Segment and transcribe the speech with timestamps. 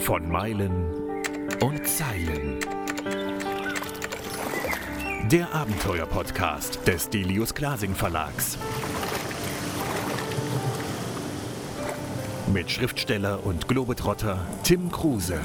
[0.00, 0.84] Von Meilen
[1.60, 2.58] und Zeilen.
[5.30, 8.58] Der Abenteuer-Podcast des Delius Glasing Verlags.
[12.52, 15.40] Mit Schriftsteller und Globetrotter Tim Kruse.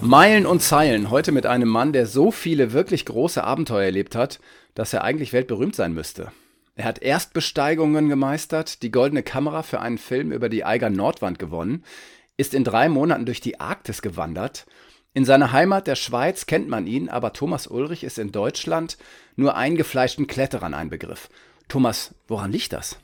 [0.00, 4.38] Meilen und Zeilen, heute mit einem Mann, der so viele wirklich große Abenteuer erlebt hat,
[4.74, 6.30] dass er eigentlich weltberühmt sein müsste.
[6.78, 11.82] Er hat Erstbesteigungen gemeistert, die goldene Kamera für einen Film über die Eiger Nordwand gewonnen,
[12.36, 14.64] ist in drei Monaten durch die Arktis gewandert.
[15.12, 18.96] In seiner Heimat der Schweiz kennt man ihn, aber Thomas Ulrich ist in Deutschland
[19.34, 21.30] nur eingefleischten Kletterern ein Begriff.
[21.66, 22.96] Thomas, woran liegt das?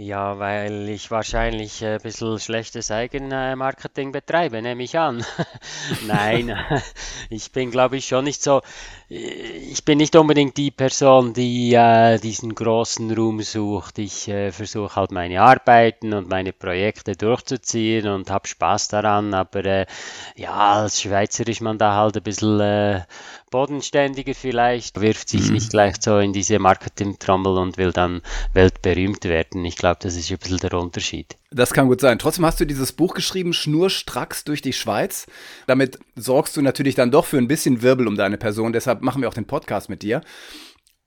[0.00, 5.24] Ja, weil ich wahrscheinlich ein bisschen schlechtes Eigenmarketing betreibe, nehme ich an.
[6.06, 6.56] Nein,
[7.30, 8.62] ich bin, glaube ich, schon nicht so.
[9.08, 13.98] Ich bin nicht unbedingt die Person, die äh, diesen großen Ruhm sucht.
[13.98, 19.34] Ich äh, versuche halt meine Arbeiten und meine Projekte durchzuziehen und habe Spaß daran.
[19.34, 19.86] Aber äh,
[20.36, 23.02] ja, als Schweizer ist man da halt ein bisschen äh,
[23.50, 25.54] bodenständiger vielleicht, wirft sich mhm.
[25.54, 29.64] nicht gleich so in diese Marketing-Trommel und will dann weltberühmt werden.
[29.64, 31.36] Ich glaube, das ist ein bisschen der Unterschied.
[31.50, 32.18] Das kann gut sein.
[32.18, 35.26] Trotzdem hast du dieses Buch geschrieben, Schnurstracks durch die Schweiz.
[35.66, 38.72] Damit sorgst du natürlich dann doch für ein bisschen Wirbel um deine Person.
[38.72, 40.22] Deshalb machen wir auch den Podcast mit dir.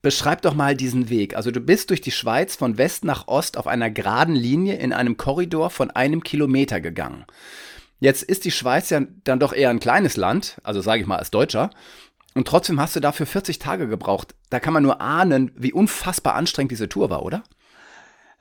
[0.01, 1.35] Beschreib doch mal diesen Weg.
[1.35, 4.93] Also du bist durch die Schweiz von West nach Ost auf einer geraden Linie in
[4.93, 7.25] einem Korridor von einem Kilometer gegangen.
[7.99, 11.17] Jetzt ist die Schweiz ja dann doch eher ein kleines Land, also sage ich mal
[11.17, 11.69] als Deutscher.
[12.33, 14.35] Und trotzdem hast du dafür 40 Tage gebraucht.
[14.49, 17.43] Da kann man nur ahnen, wie unfassbar anstrengend diese Tour war, oder?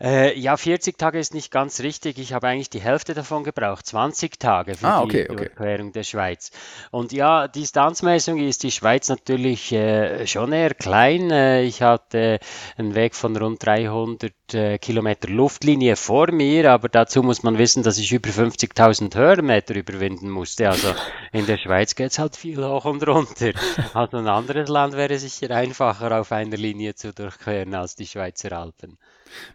[0.00, 2.18] Äh, ja, 40 Tage ist nicht ganz richtig.
[2.18, 5.44] Ich habe eigentlich die Hälfte davon gebraucht, 20 Tage für ah, okay, die okay.
[5.46, 6.50] Überquerung der Schweiz.
[6.90, 11.30] Und ja, Distanzmessung ist die Schweiz natürlich äh, schon eher klein.
[11.30, 12.38] Äh, ich hatte
[12.78, 17.82] einen Weg von rund 300 äh, Kilometer Luftlinie vor mir, aber dazu muss man wissen,
[17.82, 20.70] dass ich über 50.000 Höhenmeter überwinden musste.
[20.70, 20.94] Also
[21.32, 23.52] in der Schweiz geht es halt viel hoch und runter.
[23.92, 28.52] Also ein anderes Land wäre sicher einfacher auf einer Linie zu durchqueren als die Schweizer
[28.52, 28.96] Alpen.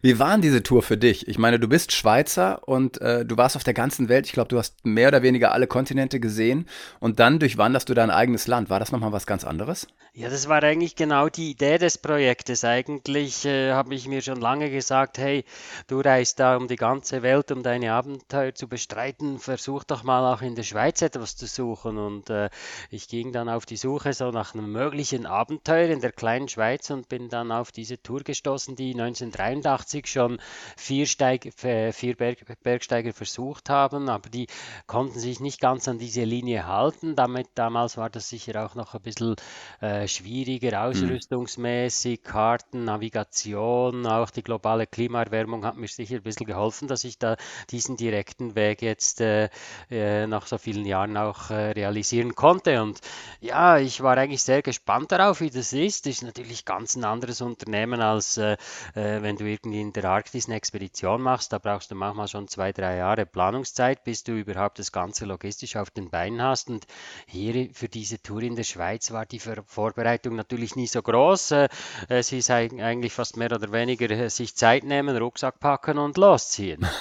[0.02, 1.28] Wie war denn diese Tour für dich?
[1.28, 4.26] Ich meine, du bist Schweizer und äh, du warst auf der ganzen Welt.
[4.26, 6.68] Ich glaube, du hast mehr oder weniger alle Kontinente gesehen
[7.00, 8.70] und dann durchwanderst du dein eigenes Land.
[8.70, 9.88] War das nochmal was ganz anderes?
[10.14, 12.64] Ja, das war eigentlich genau die Idee des Projektes.
[12.64, 15.44] Eigentlich äh, habe ich mir schon lange gesagt, hey,
[15.88, 19.40] du reist da um die ganze Welt, um deine Abenteuer zu bestreiten.
[19.40, 21.98] Versuch doch mal auch in der Schweiz etwas zu suchen.
[21.98, 22.50] Und äh,
[22.92, 26.90] ich ging dann auf die Suche so nach einem möglichen Abenteuer in der kleinen Schweiz
[26.92, 30.40] und bin dann auf diese Tour gestoßen, die 1933 1981 schon
[30.78, 34.48] vier, Steig, äh, vier Berg, Bergsteiger versucht haben, aber die
[34.88, 37.16] konnten sich nicht ganz an diese Linie halten.
[37.16, 39.36] Damit, damals war das sicher auch noch ein bisschen
[39.82, 40.90] äh, schwieriger, hm.
[40.90, 47.18] ausrüstungsmäßig, Karten, Navigation, auch die globale Klimaerwärmung hat mir sicher ein bisschen geholfen, dass ich
[47.18, 47.36] da
[47.70, 49.50] diesen direkten Weg jetzt äh,
[49.90, 52.82] äh, nach so vielen Jahren auch äh, realisieren konnte.
[52.82, 53.00] Und
[53.42, 56.06] ja, ich war eigentlich sehr gespannt darauf, wie das ist.
[56.06, 58.58] Das ist natürlich ganz ein anderes Unternehmen, als äh,
[58.94, 62.72] wenn du irgendwie in der Arktis eine Expedition machst, da brauchst du manchmal schon zwei,
[62.72, 66.70] drei Jahre Planungszeit, bis du überhaupt das Ganze logistisch auf den Beinen hast.
[66.70, 66.86] Und
[67.26, 71.52] hier für diese Tour in der Schweiz war die Vorbereitung natürlich nie so groß.
[71.52, 71.70] Äh,
[72.10, 76.86] es ist eigentlich fast mehr oder weniger äh, sich Zeit nehmen, Rucksack packen und losziehen.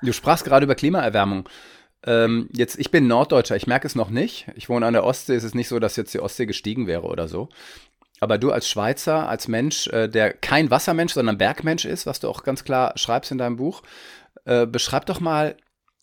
[0.00, 1.48] Du sprachst gerade über Klimaerwärmung.
[2.04, 4.46] Ähm, jetzt, ich bin Norddeutscher, ich merke es noch nicht.
[4.54, 7.02] Ich wohne an der Ostsee, es ist nicht so, dass jetzt die Ostsee gestiegen wäre
[7.02, 7.48] oder so.
[8.20, 12.28] Aber du als Schweizer, als Mensch, äh, der kein Wassermensch, sondern Bergmensch ist, was du
[12.28, 13.82] auch ganz klar schreibst in deinem Buch,
[14.44, 15.56] äh, beschreib doch mal,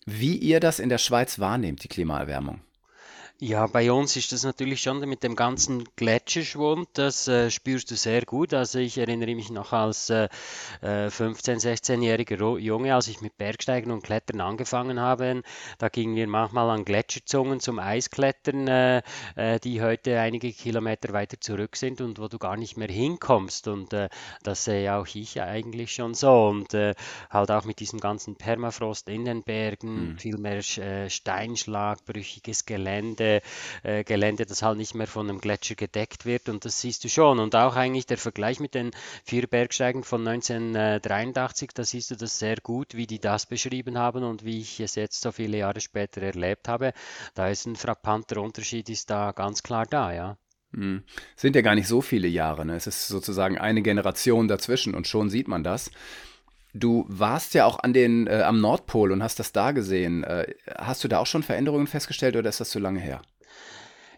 [0.05, 2.61] wie ihr das in der Schweiz wahrnehmt, die Klimaerwärmung.
[3.39, 7.97] Ja, bei uns ist das natürlich schon mit dem ganzen Gletscherschwund, das äh, spürst du
[7.97, 8.53] sehr gut.
[8.53, 10.29] Also ich erinnere mich noch als äh,
[10.81, 15.41] 15-, äh, 16-jähriger Junge, als ich mit Bergsteigen und Klettern angefangen habe,
[15.79, 19.01] da gingen wir manchmal an Gletscherzungen zum Eisklettern, äh,
[19.35, 23.67] äh, die heute einige Kilometer weiter zurück sind und wo du gar nicht mehr hinkommst.
[23.67, 24.07] Und äh,
[24.43, 26.47] das sehe auch ich eigentlich schon so.
[26.47, 30.17] Und halt auch mit diesem ganzen Permafrost in den Bergen, mhm.
[30.19, 33.41] viel mehr Steinschlag, brüchiges Gelände äh,
[33.83, 37.09] äh, Gelände, das halt nicht mehr von einem Gletscher gedeckt wird und das siehst du
[37.09, 37.39] schon.
[37.39, 38.91] Und auch eigentlich der Vergleich mit den
[39.23, 44.23] vier Bergsteigen von 1983, da siehst du das sehr gut, wie die das beschrieben haben
[44.23, 46.93] und wie ich es jetzt so viele Jahre später erlebt habe.
[47.33, 50.37] Da ist ein frappanter Unterschied, ist da ganz klar da, ja.
[50.73, 51.03] Hm.
[51.35, 52.65] Sind ja gar nicht so viele Jahre.
[52.65, 52.75] Ne?
[52.75, 55.89] Es ist sozusagen eine Generation dazwischen und schon sieht man das.
[56.77, 60.25] Du warst ja auch an den, äh, am Nordpol und hast das da gesehen.
[60.25, 63.21] Äh, hast du da auch schon Veränderungen festgestellt oder ist das zu lange her?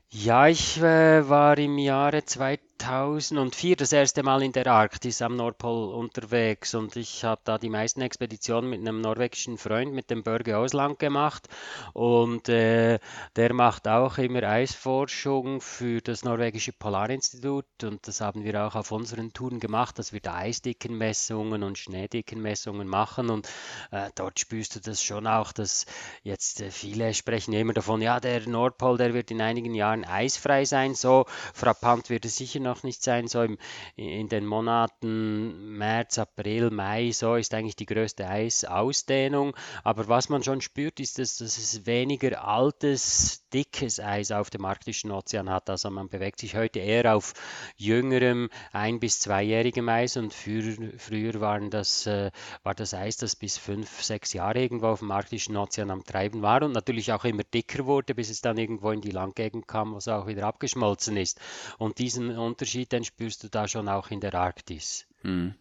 [0.09, 5.35] Ja, ich äh, war im Jahre 2000 2004 das erste Mal in der Arktis am
[5.35, 10.23] Nordpol unterwegs und ich habe da die meisten Expeditionen mit einem norwegischen Freund, mit dem
[10.23, 11.47] Börge Ausland gemacht
[11.93, 12.99] und äh,
[13.35, 18.91] der macht auch immer Eisforschung für das norwegische Polarinstitut und das haben wir auch auf
[18.91, 23.49] unseren Touren gemacht, dass wir da Eisdickenmessungen und Schneedickenmessungen machen und
[23.91, 25.85] äh, dort spürst du das schon auch, dass
[26.23, 30.63] jetzt äh, viele sprechen immer davon, ja, der Nordpol, der wird in einigen Jahren eisfrei
[30.65, 33.27] sein, so frappant wird es sicher noch nicht sein.
[33.27, 33.57] So im,
[33.95, 39.55] in den Monaten März, April, Mai, so ist eigentlich die größte Eisausdehnung.
[39.83, 44.65] Aber was man schon spürt, ist, dass, dass es weniger altes, dickes Eis auf dem
[44.65, 45.69] arktischen Ozean hat.
[45.69, 47.33] Also man bewegt sich heute eher auf
[47.77, 50.61] jüngerem, ein- bis zweijährigem Eis und für,
[50.97, 52.31] früher waren das, äh,
[52.63, 56.41] war das Eis, das bis fünf, sechs Jahre irgendwo auf dem arktischen Ozean am Treiben
[56.41, 59.93] war und natürlich auch immer dicker wurde, bis es dann irgendwo in die Landgegend kam,
[59.93, 61.39] wo es auch wieder abgeschmolzen ist.
[61.77, 65.05] Und diesen Unterschied, den spürst du da schon auch in der Arktis.
[65.21, 65.53] Hm.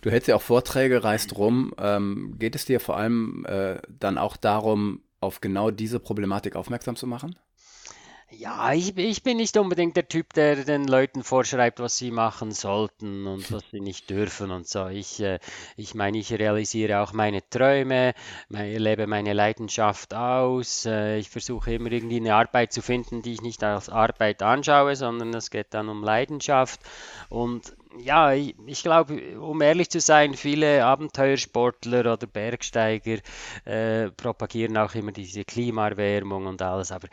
[0.00, 1.72] Du hältst ja auch Vorträge, reist rum.
[1.78, 6.96] Ähm, geht es dir vor allem äh, dann auch darum, auf genau diese Problematik aufmerksam
[6.96, 7.38] zu machen?
[8.32, 12.52] Ja, ich, ich bin nicht unbedingt der Typ, der den Leuten vorschreibt, was sie machen
[12.52, 14.86] sollten und was sie nicht dürfen und so.
[14.86, 15.40] Ich, äh,
[15.76, 18.14] ich meine, ich realisiere auch meine Träume,
[18.48, 20.86] lebe meine Leidenschaft aus.
[20.86, 24.94] Äh, ich versuche immer irgendwie eine Arbeit zu finden, die ich nicht als Arbeit anschaue,
[24.94, 26.80] sondern es geht dann um Leidenschaft.
[27.30, 33.18] Und ja, ich, ich glaube, um ehrlich zu sein, viele Abenteuersportler oder Bergsteiger
[33.64, 37.08] äh, propagieren auch immer diese Klimaerwärmung und alles, aber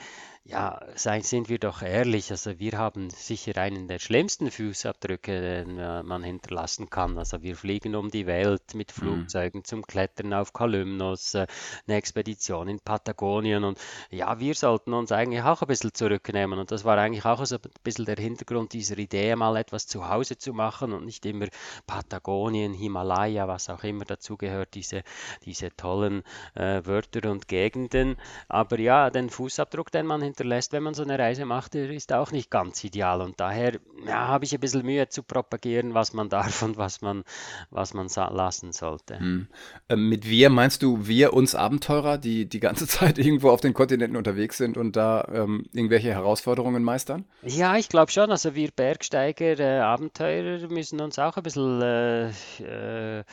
[0.50, 5.78] ja, seien, sind wir doch ehrlich, also wir haben sicher einen der schlimmsten Fußabdrücke, den
[5.78, 7.18] äh, man hinterlassen kann.
[7.18, 9.02] Also wir fliegen um die Welt mit Mhm.
[9.02, 11.48] Flugzeugen zum Klettern auf Kalymnos, äh,
[11.86, 13.78] eine Expedition in Patagonien und
[14.10, 17.56] ja, wir sollten uns eigentlich auch ein bisschen zurücknehmen und das war eigentlich auch so
[17.58, 21.48] ein bisschen der Hintergrund dieser Idee, mal etwas zu Hause zu machen und nicht immer
[21.86, 25.04] Patagonien, Himalaya, was auch immer dazugehört, diese,
[25.44, 26.24] diese tollen
[26.56, 28.16] äh, Wörter und Gegenden.
[28.48, 32.32] Aber ja, den Fußabdruck, den man hinterlässt, wenn man so eine Reise macht, ist auch
[32.32, 33.22] nicht ganz ideal.
[33.22, 37.02] Und daher ja, habe ich ein bisschen Mühe zu propagieren, was man darf und was
[37.02, 37.24] man,
[37.70, 39.20] was man lassen sollte.
[39.20, 39.48] Hm.
[39.90, 43.74] Ähm, mit wir meinst du wir uns Abenteurer, die die ganze Zeit irgendwo auf den
[43.74, 47.26] Kontinenten unterwegs sind und da ähm, irgendwelche Herausforderungen meistern?
[47.44, 48.32] Ja, ich glaube schon.
[48.32, 52.30] Also wir Bergsteiger, äh, Abenteurer müssen uns auch ein bisschen, äh,
[52.60, 53.24] äh,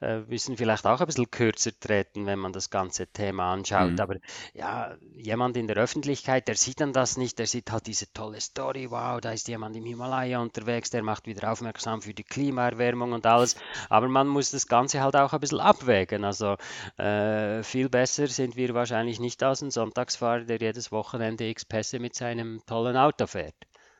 [0.00, 3.90] äh, müssen vielleicht auch ein bisschen kürzer treten, wenn man das ganze Thema anschaut.
[3.90, 4.00] Hm.
[4.00, 4.16] Aber
[4.54, 8.40] ja, jemand in der Öffentlichkeit, der sieht dann das nicht, der sieht halt diese tolle
[8.40, 13.12] Story, wow, da ist jemand im Himalaya unterwegs, der macht wieder aufmerksam für die Klimaerwärmung
[13.12, 13.56] und alles.
[13.88, 16.24] Aber man muss das Ganze halt auch ein bisschen abwägen.
[16.24, 16.56] Also
[16.98, 21.98] äh, viel besser sind wir wahrscheinlich nicht als ein Sonntagsfahrer, der jedes Wochenende x Pässe
[21.98, 23.54] mit seinem tollen Auto fährt.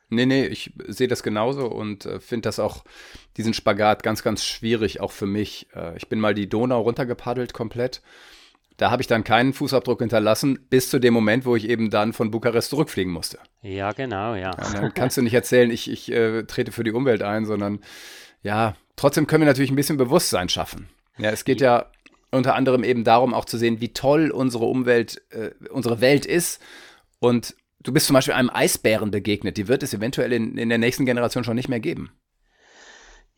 [0.09, 2.83] Nee, nee, ich sehe das genauso und äh, finde das auch,
[3.37, 5.67] diesen Spagat ganz, ganz schwierig, auch für mich.
[5.75, 8.01] Äh, ich bin mal die Donau runtergepaddelt komplett.
[8.77, 12.13] Da habe ich dann keinen Fußabdruck hinterlassen, bis zu dem Moment, wo ich eben dann
[12.13, 13.39] von Bukarest zurückfliegen musste.
[13.61, 14.51] Ja, genau, ja.
[14.51, 17.79] Ja, dann kannst du nicht erzählen, ich, ich äh, trete für die Umwelt ein, sondern
[18.41, 20.89] ja, trotzdem können wir natürlich ein bisschen Bewusstsein schaffen.
[21.17, 21.85] Ja, es geht ja
[22.31, 26.61] unter anderem eben darum, auch zu sehen, wie toll unsere Umwelt, äh, unsere Welt ist.
[27.19, 29.57] Und du bist zum Beispiel einem Eisbären begegnet.
[29.57, 32.11] Die wird es eventuell in, in der nächsten Generation schon nicht mehr geben.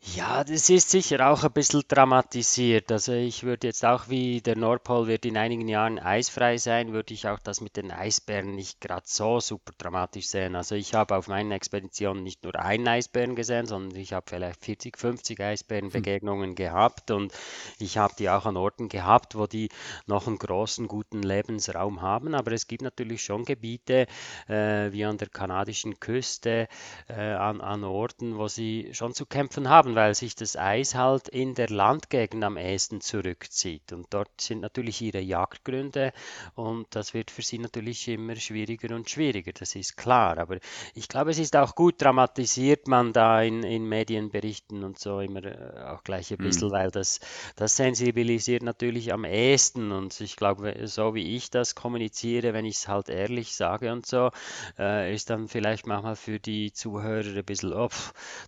[0.00, 2.92] Ja, das ist sicher auch ein bisschen dramatisiert.
[2.92, 7.12] Also ich würde jetzt auch, wie der Nordpol wird in einigen Jahren eisfrei sein, würde
[7.12, 10.54] ich auch das mit den Eisbären nicht gerade so super dramatisch sehen.
[10.54, 14.64] Also ich habe auf meinen Expeditionen nicht nur einen Eisbären gesehen, sondern ich habe vielleicht
[14.64, 17.32] 40, 50 Eisbärenbegegnungen gehabt und
[17.78, 19.68] ich habe die auch an Orten gehabt, wo die
[20.06, 22.34] noch einen großen, guten Lebensraum haben.
[22.34, 24.06] Aber es gibt natürlich schon Gebiete,
[24.48, 26.68] äh, wie an der kanadischen Küste,
[27.08, 31.28] äh, an, an Orten, wo sie schon zu kämpfen haben, weil sich das Eis halt
[31.28, 33.92] in der Landgegend am ehesten zurückzieht.
[33.92, 36.12] Und dort sind natürlich ihre Jagdgründe
[36.54, 40.38] und das wird für sie natürlich immer schwieriger und schwieriger, das ist klar.
[40.38, 40.58] Aber
[40.94, 45.44] ich glaube, es ist auch gut dramatisiert man da in, in Medienberichten und so immer
[45.44, 46.38] äh, auch gleich ein Hm.
[46.38, 47.20] bisschen, weil das,
[47.56, 49.92] das sensibilisiert natürlich am ehesten.
[49.92, 54.06] Und ich glaube, so wie ich das kommuniziere, wenn ich es halt ehrlich sage und
[54.06, 54.30] so,
[54.78, 57.88] äh, ist dann vielleicht manchmal für die Zuhörer ein bisschen, oh,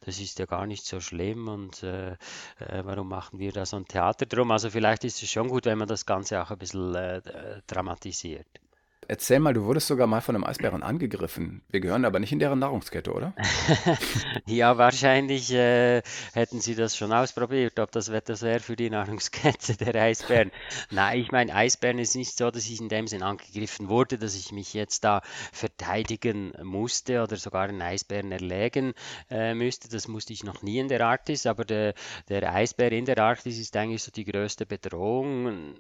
[0.04, 2.16] das ist ja gar nicht so schlimm und äh, äh,
[2.85, 4.50] warum machen wir da so ein Theater drum?
[4.50, 7.20] Also vielleicht ist es schon gut, wenn man das Ganze auch ein bisschen äh,
[7.66, 8.47] dramatisiert.
[9.09, 11.62] Erzähl mal, du wurdest sogar mal von einem Eisbären angegriffen.
[11.71, 13.35] Wir gehören aber nicht in deren Nahrungskette, oder?
[14.47, 16.03] ja, wahrscheinlich äh,
[16.35, 20.53] hätten sie das schon ausprobiert, ob das etwas wäre für die Nahrungskette der Eisbären.
[20.91, 24.37] Nein, ich meine, Eisbären ist nicht so, dass ich in dem Sinn angegriffen wurde, dass
[24.37, 25.23] ich mich jetzt da
[25.53, 28.93] verteidigen musste oder sogar einen Eisbären erlegen
[29.31, 29.88] äh, müsste.
[29.88, 31.95] Das musste ich noch nie in der Arktis, aber der,
[32.29, 35.75] der Eisbär in der Arktis ist eigentlich so die größte Bedrohung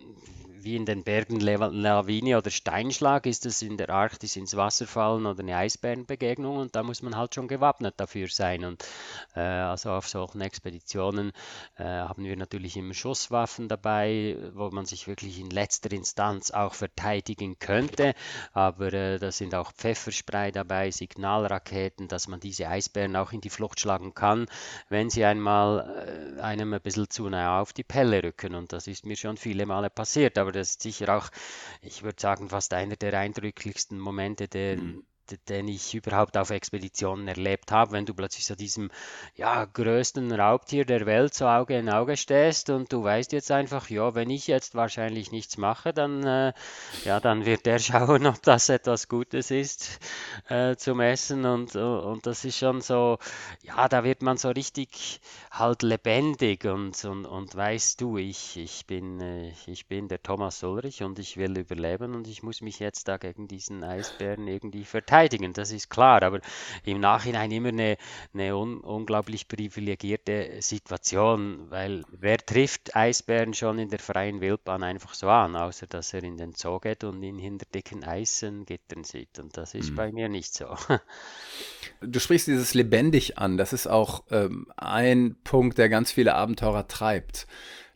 [0.68, 5.24] wie in den Bergen Lawine oder Steinschlag ist es in der Arktis ins Wasser fallen
[5.24, 8.66] oder eine Eisbärenbegegnung und da muss man halt schon gewappnet dafür sein.
[8.66, 8.84] Und
[9.34, 11.32] äh, also auf solchen Expeditionen
[11.78, 16.74] äh, haben wir natürlich immer Schusswaffen dabei, wo man sich wirklich in letzter Instanz auch
[16.74, 18.12] verteidigen könnte.
[18.52, 23.48] Aber äh, da sind auch Pfefferspray dabei, Signalraketen, dass man diese Eisbären auch in die
[23.48, 24.44] Flucht schlagen kann,
[24.90, 28.54] wenn sie einmal äh, einem ein bisschen zu nah auf die Pelle rücken.
[28.54, 30.36] Und das ist mir schon viele Male passiert.
[30.36, 31.30] Aber das ist sicher auch,
[31.82, 35.04] ich würde sagen, fast einer der eindrücklichsten Momente, der, mhm
[35.48, 38.90] den ich überhaupt auf Expeditionen erlebt habe, wenn du plötzlich so diesem
[39.34, 43.90] ja, größten Raubtier der Welt so Auge in Auge stehst und du weißt jetzt einfach,
[43.90, 46.52] ja, wenn ich jetzt wahrscheinlich nichts mache, dann, äh,
[47.04, 50.00] ja, dann wird der schauen, ob das etwas Gutes ist
[50.48, 53.18] äh, zum Essen und, und das ist schon so,
[53.62, 55.20] ja, da wird man so richtig
[55.50, 60.62] halt lebendig und, und, und weißt du, ich, ich, bin, äh, ich bin der Thomas
[60.62, 64.84] Ulrich und ich will überleben und ich muss mich jetzt da gegen diesen Eisbären irgendwie
[64.84, 66.40] verteidigen verteidigen, das ist klar, aber
[66.84, 67.96] im Nachhinein immer eine,
[68.34, 75.14] eine un unglaublich privilegierte Situation, weil wer trifft Eisbären schon in der freien Wildbahn einfach
[75.14, 79.38] so an, außer dass er in den Zoo geht und ihn hinter dicken Eisengittern sieht
[79.38, 79.96] und das ist mhm.
[79.96, 80.66] bei mir nicht so.
[82.00, 86.86] Du sprichst dieses lebendig an, das ist auch ähm, ein Punkt, der ganz viele Abenteurer
[86.86, 87.46] treibt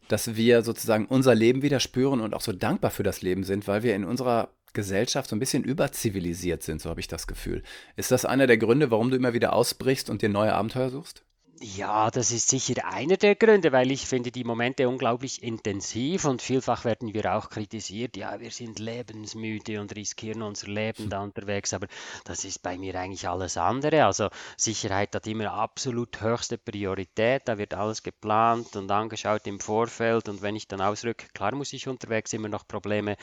[0.08, 3.66] dass wir sozusagen unser Leben wieder spüren und auch so dankbar für das Leben sind,
[3.66, 7.62] weil wir in unserer Gesellschaft so ein bisschen überzivilisiert sind, so habe ich das Gefühl.
[7.96, 11.24] Ist das einer der Gründe, warum du immer wieder ausbrichst und dir neue Abenteuer suchst?
[11.64, 16.42] Ja, das ist sicher einer der Gründe, weil ich finde die Momente unglaublich intensiv und
[16.42, 21.72] vielfach werden wir auch kritisiert, ja, wir sind lebensmüde und riskieren unser Leben da unterwegs,
[21.72, 21.86] aber
[22.24, 24.04] das ist bei mir eigentlich alles andere.
[24.06, 30.28] Also Sicherheit hat immer absolut höchste Priorität, da wird alles geplant und angeschaut im Vorfeld
[30.28, 33.16] und wenn ich dann ausrücke, klar muss ich unterwegs immer noch Probleme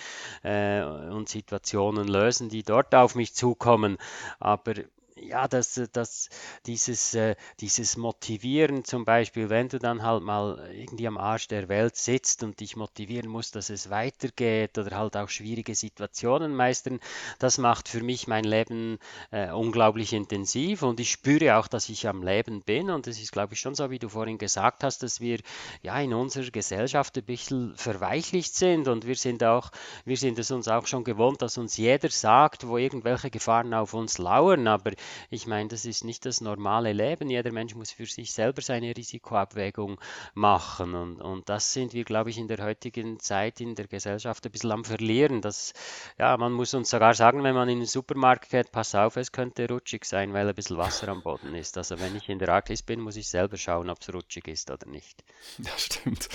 [0.44, 3.98] äh, und Situationen lösen, die dort auf mich zukommen,
[4.40, 4.76] aber
[5.22, 6.30] ja, dass, dass
[6.66, 11.70] dieses, äh, dieses Motivieren zum Beispiel, wenn du dann halt mal irgendwie am Arsch der
[11.70, 17.00] Welt sitzt und dich motivieren musst, dass es weitergeht oder halt auch schwierige Situationen meistern,
[17.40, 19.00] das macht für mich mein Leben
[19.32, 23.32] äh, unglaublich intensiv und ich spüre auch, dass ich am Leben bin und es ist,
[23.32, 25.40] glaube ich, schon so, wie du vorhin gesagt hast, dass wir
[25.82, 29.72] ja in unserer Gesellschaft ein bisschen verweichlicht sind und wir sind auch,
[30.06, 33.94] wir sind es uns auch schon gewohnt, dass uns jeder sagt, wo irgendwelche Gefahren auf
[33.94, 34.92] uns lauern, aber
[35.30, 37.30] ich meine, das ist nicht das normale Leben.
[37.30, 40.00] Jeder Mensch muss für sich selber seine Risikoabwägung
[40.34, 40.96] machen.
[40.96, 44.52] Und, und das sind wir, glaube ich, in der heutigen Zeit in der Gesellschaft ein
[44.52, 45.42] bisschen am Verlieren.
[45.42, 45.74] Das,
[46.18, 49.32] ja, man muss uns sogar sagen, wenn man in den Supermarkt geht, pass auf, es
[49.32, 51.78] könnte rutschig sein, weil ein bisschen Wasser am Boden ist.
[51.78, 54.72] Also wenn ich in der Arktis bin, muss ich selber schauen, ob es rutschig ist
[54.72, 55.24] oder nicht.
[55.58, 56.30] Das stimmt.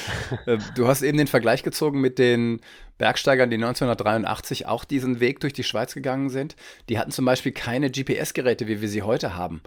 [0.47, 2.61] Ähm, du hast eben den Vergleich gezogen mit den
[2.99, 6.57] Bergsteigern, die 1983 auch diesen Weg durch die Schweiz gegangen sind.
[6.89, 9.63] Die hatten zum Beispiel keine GPS-Geräte, wie wir sie heute haben.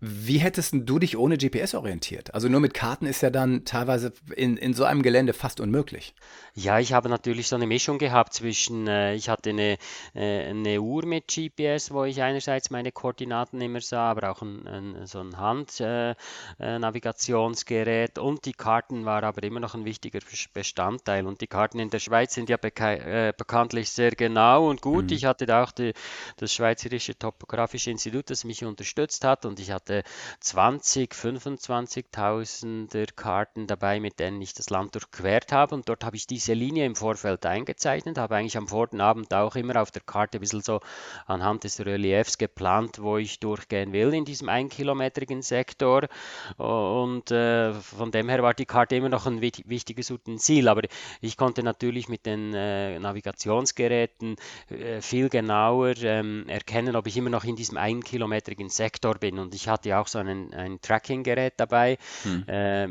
[0.00, 2.32] Wie hättest du dich ohne GPS orientiert?
[2.32, 6.14] Also nur mit Karten ist ja dann teilweise in, in so einem Gelände fast unmöglich.
[6.54, 9.76] Ja, ich habe natürlich so eine Mischung gehabt zwischen, äh, ich hatte eine,
[10.14, 14.68] äh, eine Uhr mit GPS, wo ich einerseits meine Koordinaten immer sah, aber auch ein,
[14.68, 20.20] ein, so ein Handnavigationsgerät äh, und die Karten war aber immer noch ein wichtiger
[20.54, 21.26] Bestandteil.
[21.26, 25.06] Und die Karten in der Schweiz sind ja äh, bekanntlich sehr genau und gut.
[25.06, 25.12] Mhm.
[25.12, 25.92] Ich hatte da auch die,
[26.36, 30.04] das Schweizerische Topographische Institut, das mich unterstützt hat und ich hatte hatte
[30.40, 35.74] 20, 25.000 Karten dabei, mit denen ich das Land durchquert habe.
[35.74, 39.56] Und dort habe ich diese Linie im Vorfeld eingezeichnet, habe eigentlich am vorigen Abend auch
[39.56, 40.80] immer auf der Karte ein bisschen so
[41.26, 46.08] anhand des Reliefs geplant, wo ich durchgehen will in diesem einkilometrigen Sektor.
[46.56, 50.68] Und äh, von dem her war die Karte immer noch ein wichtiges Utensil.
[50.68, 50.82] Aber
[51.20, 54.36] ich konnte natürlich mit den äh, Navigationsgeräten
[54.68, 59.38] äh, viel genauer ähm, erkennen, ob ich immer noch in diesem einkilometrigen Sektor bin.
[59.38, 62.44] Und ich hatte hatte auch so ein, ein Tracking-Gerät dabei, hm.
[62.48, 62.88] äh,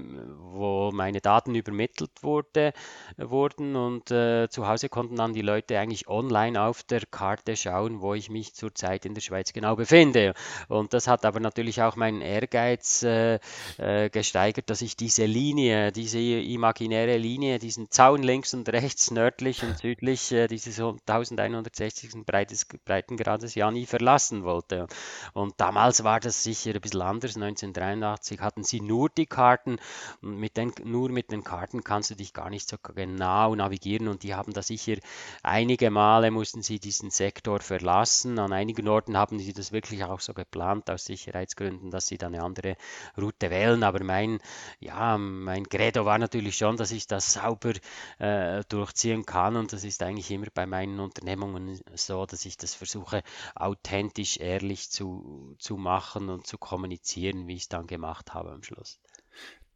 [0.52, 2.74] wo meine Daten übermittelt wurde,
[3.18, 8.02] wurden und äh, zu Hause konnten dann die Leute eigentlich online auf der Karte schauen,
[8.02, 10.34] wo ich mich zurzeit in der Schweiz genau befinde.
[10.70, 13.40] Und das hat aber natürlich auch meinen Ehrgeiz äh,
[13.78, 19.64] äh, gesteigert, dass ich diese Linie, diese imaginäre Linie, diesen Zaun links und rechts, nördlich
[19.64, 22.26] und südlich, äh, dieses 1160.
[22.26, 24.88] Breites, Breitengrades ja nie verlassen wollte.
[25.34, 27.36] Und damals war das sicher ein bisschen anders.
[27.36, 29.78] 1983 hatten sie nur die Karten
[30.22, 34.08] und mit den, nur mit den Karten kannst du dich gar nicht so genau navigieren
[34.08, 34.96] und die haben da sicher
[35.44, 38.40] einige Male mussten sie diesen Sektor verlassen.
[38.40, 42.34] An einigen Orten haben sie das wirklich auch so geplant aus Sicherheitsgründen, dass sie dann
[42.34, 42.76] eine andere
[43.18, 43.84] Route wählen.
[43.84, 44.40] Aber mein,
[44.80, 47.74] ja, mein Credo war natürlich schon, dass ich das sauber
[48.20, 52.74] äh, durchziehen kann und das ist eigentlich immer bei meinen Unternehmungen so, dass ich das
[52.74, 53.24] versuche,
[53.56, 58.64] authentisch, ehrlich zu, zu machen und zu kommunizieren, wie ich es dann gemacht habe am
[58.64, 59.00] Schluss.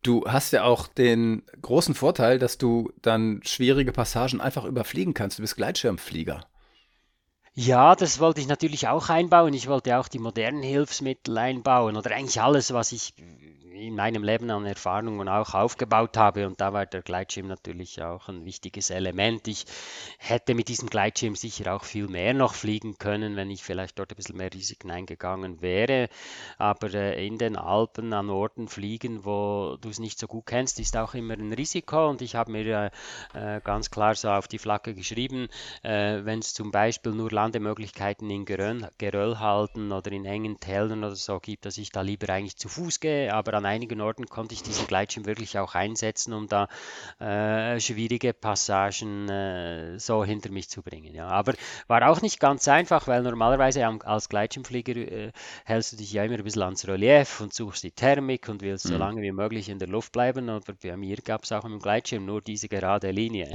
[0.04, 5.38] Du hast ja auch den großen Vorteil, dass du dann schwierige Passagen einfach überfliegen kannst.
[5.38, 6.48] Du bist Gleitschirmflieger.
[7.54, 9.54] Ja, das wollte ich natürlich auch einbauen.
[9.54, 13.14] Ich wollte auch die modernen Hilfsmittel einbauen oder eigentlich alles, was ich
[13.82, 16.48] in meinem Leben an Erfahrungen auch aufgebaut habe.
[16.48, 19.48] Und da war der Gleitschirm natürlich auch ein wichtiges Element.
[19.48, 19.66] Ich
[20.20, 24.12] hätte mit diesem Gleitschirm sicher auch viel mehr noch fliegen können, wenn ich vielleicht dort
[24.12, 26.10] ein bisschen mehr Risiken eingegangen wäre.
[26.58, 30.80] Aber äh, in den Alpen an Orten fliegen, wo du es nicht so gut kennst,
[30.80, 32.08] ist auch immer ein Risiko.
[32.08, 32.92] Und ich habe mir
[33.34, 35.48] äh, äh ganz klar so auf die Flagge geschrieben,
[35.84, 41.16] wenn es zum Beispiel nur Landemöglichkeiten in Geröll, Geröll halten oder in engen Tälern oder
[41.16, 43.34] so gibt, dass ich da lieber eigentlich zu Fuß gehe.
[43.34, 46.68] Aber an einigen Orten konnte ich diesen Gleitschirm wirklich auch einsetzen, um da
[47.20, 51.14] äh, schwierige Passagen äh, so hinter mich zu bringen.
[51.14, 51.28] Ja.
[51.28, 51.54] Aber
[51.88, 55.32] war auch nicht ganz einfach, weil normalerweise als Gleitschirmflieger äh,
[55.66, 58.86] hältst du dich ja immer ein bisschen ans Relief und suchst die Thermik und willst
[58.86, 58.90] mhm.
[58.90, 60.50] so lange wie möglich in der Luft bleiben.
[60.50, 63.52] Aber bei mir gab es auch im Gleitschirm nur diese gerade Linie.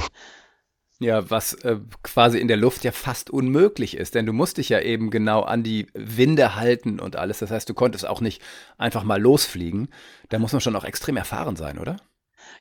[0.99, 4.71] Ja, was äh, quasi in der Luft ja fast unmöglich ist, denn du musst dich
[4.71, 7.39] ja eben genau an die Winde halten und alles.
[7.39, 8.41] Das heißt, du konntest auch nicht
[8.79, 9.89] einfach mal losfliegen.
[10.31, 11.97] Da muss man schon auch extrem erfahren sein, oder?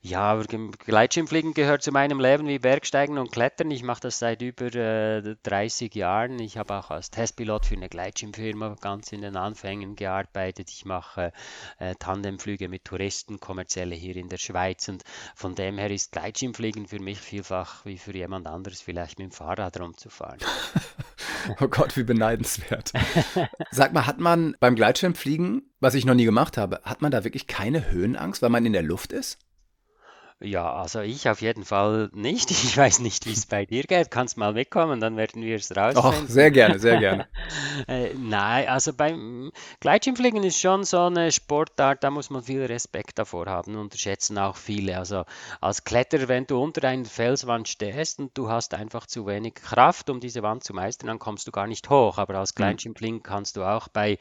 [0.07, 0.39] Ja,
[0.85, 3.71] Gleitschirmfliegen gehört zu meinem Leben wie Bergsteigen und Klettern.
[3.71, 6.37] Ich mache das seit über äh, 30 Jahren.
[6.37, 10.69] Ich habe auch als Testpilot für eine Gleitschirmfirma ganz in den Anfängen gearbeitet.
[10.69, 11.33] Ich mache
[11.79, 14.87] äh, Tandemflüge mit Touristen, kommerzielle hier in der Schweiz.
[14.89, 15.01] Und
[15.33, 19.35] von dem her ist Gleitschirmfliegen für mich vielfach wie für jemand anderes vielleicht mit dem
[19.35, 20.37] Fahrrad rumzufahren.
[21.59, 22.93] oh Gott, wie beneidenswert.
[23.71, 27.23] Sag mal, hat man beim Gleitschirmfliegen, was ich noch nie gemacht habe, hat man da
[27.23, 29.39] wirklich keine Höhenangst, weil man in der Luft ist?
[30.41, 32.51] Ja, also ich auf jeden Fall nicht.
[32.65, 34.11] Ich weiß nicht, wie es bei dir geht.
[34.11, 36.23] Kannst mal wegkommen, dann werden wir es rausfinden.
[36.23, 37.27] Oh, sehr gerne, sehr gerne.
[37.87, 43.19] äh, nein, also beim Gleitschirmfliegen ist schon so eine Sportart, da muss man viel Respekt
[43.19, 44.97] davor haben, unterschätzen auch viele.
[44.97, 45.23] Also
[45.61, 50.09] als Kletterer, wenn du unter einer Felswand stehst und du hast einfach zu wenig Kraft,
[50.09, 52.17] um diese Wand zu meistern, dann kommst du gar nicht hoch.
[52.17, 52.57] Aber als mhm.
[52.57, 54.17] Gleitschirmfliegen kannst du auch bei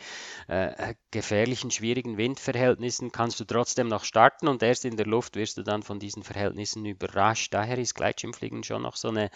[0.48, 5.56] äh, gefährlichen, schwierigen Windverhältnissen kannst du trotzdem noch starten und erst in der Luft wirst
[5.56, 7.52] du dann von diesen Verhältnissen überrascht.
[7.54, 9.30] Daher ist Gleitschirmfliegen schon noch so eine,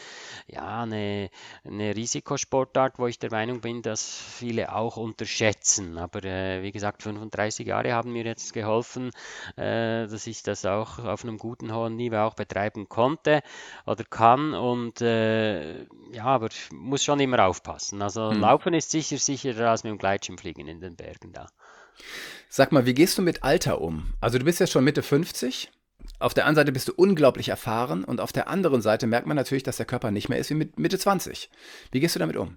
[0.46, 1.30] ja, eine,
[1.64, 5.98] eine Risikosportart, wo ich der Meinung bin, dass viele auch unterschätzen.
[5.98, 9.10] Aber äh, wie gesagt, 35 Jahre haben mir jetzt geholfen,
[9.56, 13.42] äh, dass ich das auch auf einem guten hohen Niveau auch betreiben konnte
[13.86, 14.54] oder kann.
[14.54, 18.02] Und äh, ja, aber muss schon immer aufpassen.
[18.02, 18.40] Also hm.
[18.40, 21.46] Laufen ist sicher sicherer als mit dem Gleitschirmfliegen in den Bergen da.
[22.48, 24.14] Sag mal, wie gehst du mit Alter um?
[24.20, 25.70] Also du bist jetzt schon Mitte 50
[26.18, 29.36] auf der einen Seite bist du unglaublich erfahren und auf der anderen Seite merkt man
[29.36, 31.50] natürlich, dass der Körper nicht mehr ist wie mit Mitte 20.
[31.92, 32.56] Wie gehst du damit um?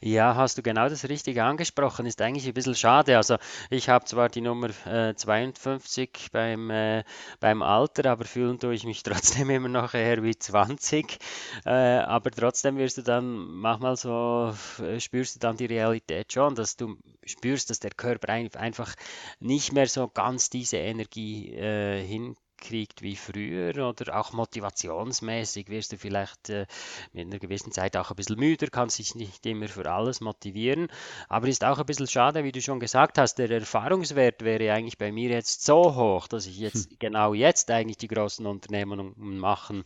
[0.00, 2.06] Ja, hast du genau das Richtige angesprochen.
[2.06, 3.16] Ist eigentlich ein bisschen schade.
[3.16, 3.36] Also
[3.70, 7.04] ich habe zwar die Nummer äh, 52 beim, äh,
[7.40, 11.18] beim Alter, aber fühlen tue ich mich trotzdem immer noch eher wie 20.
[11.64, 16.54] Äh, aber trotzdem wirst du dann manchmal so, äh, spürst du dann die Realität schon,
[16.54, 18.94] dass du spürst, dass der Körper ein, einfach
[19.40, 25.92] nicht mehr so ganz diese Energie äh, hin kriegt wie früher oder auch motivationsmäßig wirst
[25.92, 26.66] du vielleicht äh,
[27.12, 30.88] mit einer gewissen Zeit auch ein bisschen müder, kannst dich nicht immer für alles motivieren,
[31.28, 34.98] aber ist auch ein bisschen schade, wie du schon gesagt hast, der Erfahrungswert wäre eigentlich
[34.98, 36.96] bei mir jetzt so hoch, dass ich jetzt hm.
[36.98, 39.82] genau jetzt eigentlich die großen Unternehmen machen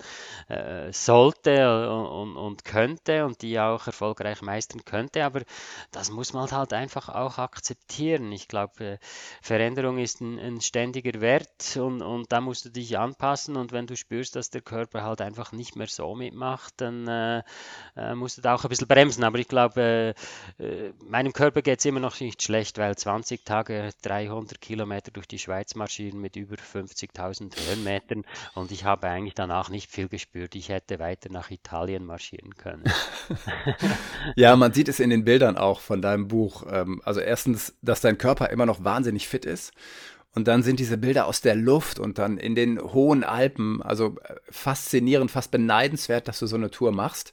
[0.49, 5.43] äh, sollte und, und, könnte und die auch erfolgreich meistern könnte, aber
[5.91, 8.33] das muss man halt einfach auch akzeptieren.
[8.33, 8.99] Ich glaube, äh,
[9.41, 13.73] Veränderung ist ein, ein ständiger Wert und, und da muss musst du dich anpassen und
[13.73, 17.43] wenn du spürst, dass der Körper halt einfach nicht mehr so mitmacht, dann äh,
[17.97, 19.25] äh, musst du da auch ein bisschen bremsen.
[19.25, 20.15] Aber ich glaube,
[20.59, 25.11] äh, äh, meinem Körper geht es immer noch nicht schlecht, weil 20 Tage 300 Kilometer
[25.11, 30.09] durch die Schweiz marschieren mit über 50.000 Höhenmetern und ich habe eigentlich danach nicht viel
[30.09, 30.55] gespürt.
[30.55, 32.85] Ich hätte weiter nach Italien marschieren können.
[34.37, 36.65] ja, man sieht es in den Bildern auch von deinem Buch.
[36.71, 39.73] Ähm, also erstens, dass dein Körper immer noch wahnsinnig fit ist
[40.35, 43.83] und dann sind diese Bilder aus der Luft und dann in den hohen Alpen.
[43.83, 47.33] Also äh, faszinierend, fast beneidenswert, dass du so eine Tour machst.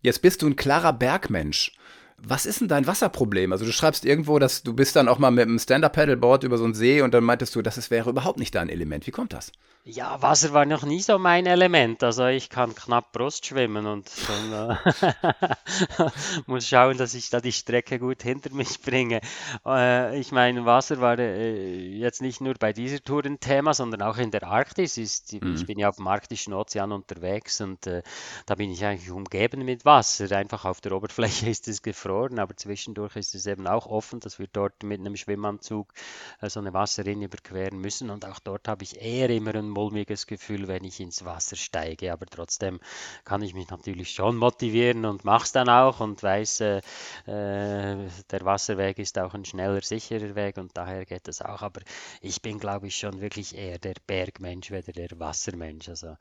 [0.00, 1.72] Jetzt bist du ein klarer Bergmensch.
[2.16, 3.52] Was ist denn dein Wasserproblem?
[3.52, 6.64] Also du schreibst irgendwo, dass du bist dann auch mal mit einem Stand-Up-Paddleboard über so
[6.64, 9.06] einen See und dann meintest du, das wäre überhaupt nicht dein Element.
[9.06, 9.52] Wie kommt das?
[9.86, 12.02] Ja, Wasser war noch nie so mein Element.
[12.02, 16.10] Also ich kann knapp Brust schwimmen und dann, äh,
[16.46, 19.20] muss schauen, dass ich da die Strecke gut hinter mich bringe.
[19.66, 24.00] Äh, ich meine, Wasser war äh, jetzt nicht nur bei dieser Tour ein Thema, sondern
[24.00, 24.96] auch in der Arktis.
[24.96, 25.54] Ist, mhm.
[25.54, 28.02] Ich bin ja auf dem Arktischen Ozean unterwegs und äh,
[28.46, 30.34] da bin ich eigentlich umgeben mit Wasser.
[30.34, 34.38] Einfach auf der Oberfläche ist es gefroren, aber zwischendurch ist es eben auch offen, dass
[34.38, 35.92] wir dort mit einem Schwimmanzug
[36.40, 38.08] äh, so eine Wasserrinne überqueren müssen.
[38.08, 42.12] Und auch dort habe ich eher immer ein mulmiges Gefühl, wenn ich ins Wasser steige.
[42.12, 42.80] Aber trotzdem
[43.24, 46.78] kann ich mich natürlich schon motivieren und mache es dann auch und weiß, äh,
[47.26, 51.62] äh, der Wasserweg ist auch ein schneller, sicherer Weg und daher geht das auch.
[51.62, 51.80] Aber
[52.20, 55.88] ich bin, glaube ich, schon wirklich eher der Bergmensch, weder der Wassermensch.
[55.88, 56.16] Also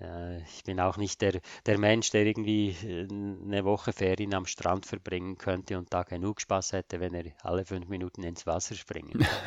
[0.00, 4.46] äh, ich bin auch nicht der, der Mensch, der irgendwie äh, eine Woche Ferien am
[4.46, 8.74] Strand verbringen könnte und da genug Spaß hätte, wenn er alle fünf Minuten ins Wasser
[8.74, 9.26] springen.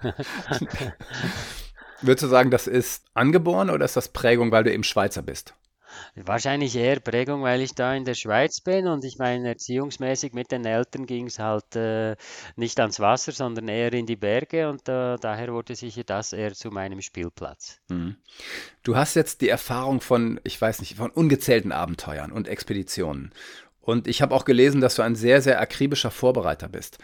[2.00, 5.54] Würdest du sagen, das ist angeboren oder ist das Prägung, weil du eben Schweizer bist?
[6.14, 10.52] Wahrscheinlich eher Prägung, weil ich da in der Schweiz bin und ich meine, erziehungsmäßig mit
[10.52, 12.16] den Eltern ging es halt äh,
[12.56, 16.52] nicht ans Wasser, sondern eher in die Berge und äh, daher wurde sicher das eher
[16.52, 17.80] zu meinem Spielplatz.
[17.88, 18.16] Mhm.
[18.82, 23.32] Du hast jetzt die Erfahrung von, ich weiß nicht, von ungezählten Abenteuern und Expeditionen.
[23.80, 26.98] Und ich habe auch gelesen, dass du ein sehr, sehr akribischer Vorbereiter bist.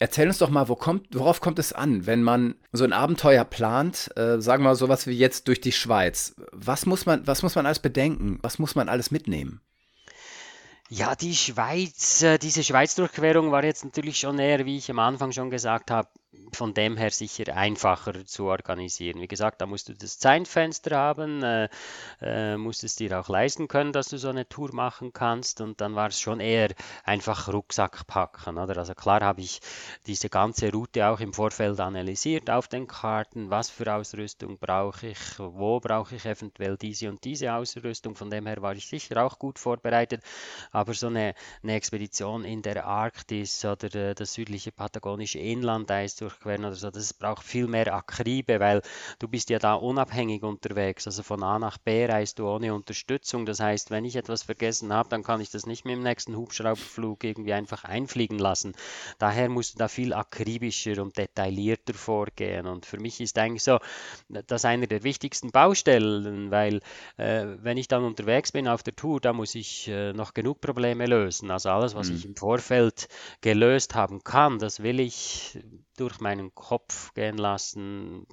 [0.00, 3.44] Erzähl uns doch mal, wo kommt, worauf kommt es an, wenn man so ein Abenteuer
[3.44, 6.36] plant, äh, sagen wir mal sowas wie jetzt durch die Schweiz.
[6.52, 8.38] Was muss man, was muss man alles bedenken?
[8.42, 9.60] Was muss man alles mitnehmen?
[10.88, 15.32] Ja, die Schweiz, äh, diese Schweiz-Durchquerung war jetzt natürlich schon eher, wie ich am Anfang
[15.32, 16.08] schon gesagt habe,
[16.52, 19.20] von dem her sicher einfacher zu organisieren.
[19.20, 21.68] Wie gesagt, da musst du das Zeitfenster haben, äh,
[22.20, 25.80] äh, musst es dir auch leisten können, dass du so eine Tour machen kannst und
[25.80, 26.70] dann war es schon eher
[27.04, 28.58] einfach Rucksack packen.
[28.58, 28.76] Oder?
[28.76, 29.60] Also klar habe ich
[30.06, 35.38] diese ganze Route auch im Vorfeld analysiert auf den Karten, was für Ausrüstung brauche ich,
[35.38, 38.14] wo brauche ich eventuell diese und diese Ausrüstung.
[38.16, 40.22] Von dem her war ich sicher auch gut vorbereitet,
[40.72, 46.02] aber so eine, eine Expedition in der Arktis oder äh, das südliche patagonische Inland, da
[46.02, 46.90] ist durchqueren oder so.
[46.90, 48.82] Das braucht viel mehr Akribe, weil
[49.18, 51.06] du bist ja da unabhängig unterwegs.
[51.06, 53.46] Also von A nach B reist du ohne Unterstützung.
[53.46, 56.36] Das heißt, wenn ich etwas vergessen habe, dann kann ich das nicht mit dem nächsten
[56.36, 58.74] Hubschrauberflug irgendwie einfach einfliegen lassen.
[59.18, 62.66] Daher musst du da viel akribischer und detaillierter vorgehen.
[62.66, 63.78] Und für mich ist eigentlich so,
[64.28, 66.80] das einer der wichtigsten Baustellen, weil
[67.16, 70.60] äh, wenn ich dann unterwegs bin auf der Tour, da muss ich äh, noch genug
[70.60, 71.50] Probleme lösen.
[71.50, 72.16] Also alles, was mhm.
[72.16, 73.08] ich im Vorfeld
[73.40, 75.58] gelöst haben kann, das will ich
[75.98, 78.26] durch meinen Kopf gehen lassen,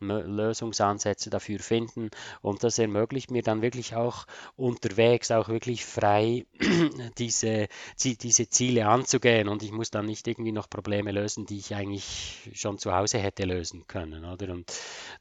[0.00, 2.10] Lösungsansätze dafür finden
[2.42, 6.46] und das ermöglicht mir dann wirklich auch unterwegs auch wirklich frei
[7.18, 7.68] diese,
[8.02, 12.50] diese Ziele anzugehen und ich muss dann nicht irgendwie noch Probleme lösen, die ich eigentlich
[12.54, 14.52] schon zu Hause hätte lösen können, oder?
[14.52, 14.72] Und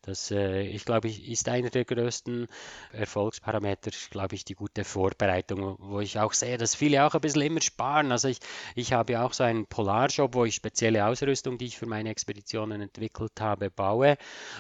[0.02, 2.48] das, äh, ich glaube, ist einer der größten
[2.92, 7.42] Erfolgsparameter, glaube ich, die gute Vorbereitung, wo ich auch sehe, dass viele auch ein bisschen
[7.42, 8.12] immer sparen.
[8.12, 8.40] Also ich,
[8.76, 12.10] ich habe ja auch so einen Polarjob, wo ich spezielle Ausrüstung, die ich für meine
[12.10, 14.18] Expeditionen entwickelt habe, baue.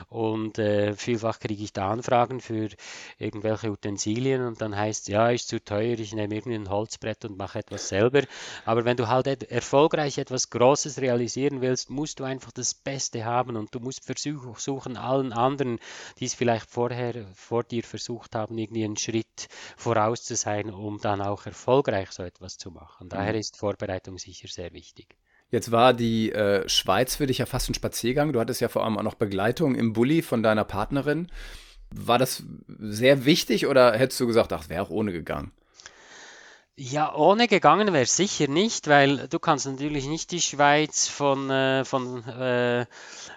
[0.10, 2.70] Und äh, vielfach kriege ich da Anfragen für
[3.18, 7.38] irgendwelche Utensilien und dann heißt es, ja, ist zu teuer, ich nehme irgendein Holzbrett und
[7.38, 8.24] mache etwas selber.
[8.66, 13.56] Aber wenn du halt erfolgreich etwas Großes realisieren willst, musst du einfach das Beste haben
[13.56, 15.80] und du musst versuchen, allen anderen,
[16.20, 21.00] die es vielleicht vorher vor dir versucht haben, irgendwie einen Schritt voraus zu sein, um
[21.00, 23.10] dann auch erfolgreich so etwas zu machen.
[23.10, 23.40] Daher mhm.
[23.40, 25.18] ist Vorbereitung sicher sehr wichtig.
[25.50, 28.34] Jetzt war die äh, Schweiz für dich ja fast ein Spaziergang.
[28.34, 31.28] Du hattest ja vor allem auch noch Begleitung im Bulli von deiner Partnerin.
[31.90, 32.44] War das
[32.80, 35.52] sehr wichtig oder hättest du gesagt, ach, wäre auch ohne gegangen?
[36.80, 41.84] Ja, ohne gegangen wäre sicher nicht, weil du kannst natürlich nicht die Schweiz von, äh,
[41.84, 42.82] von äh,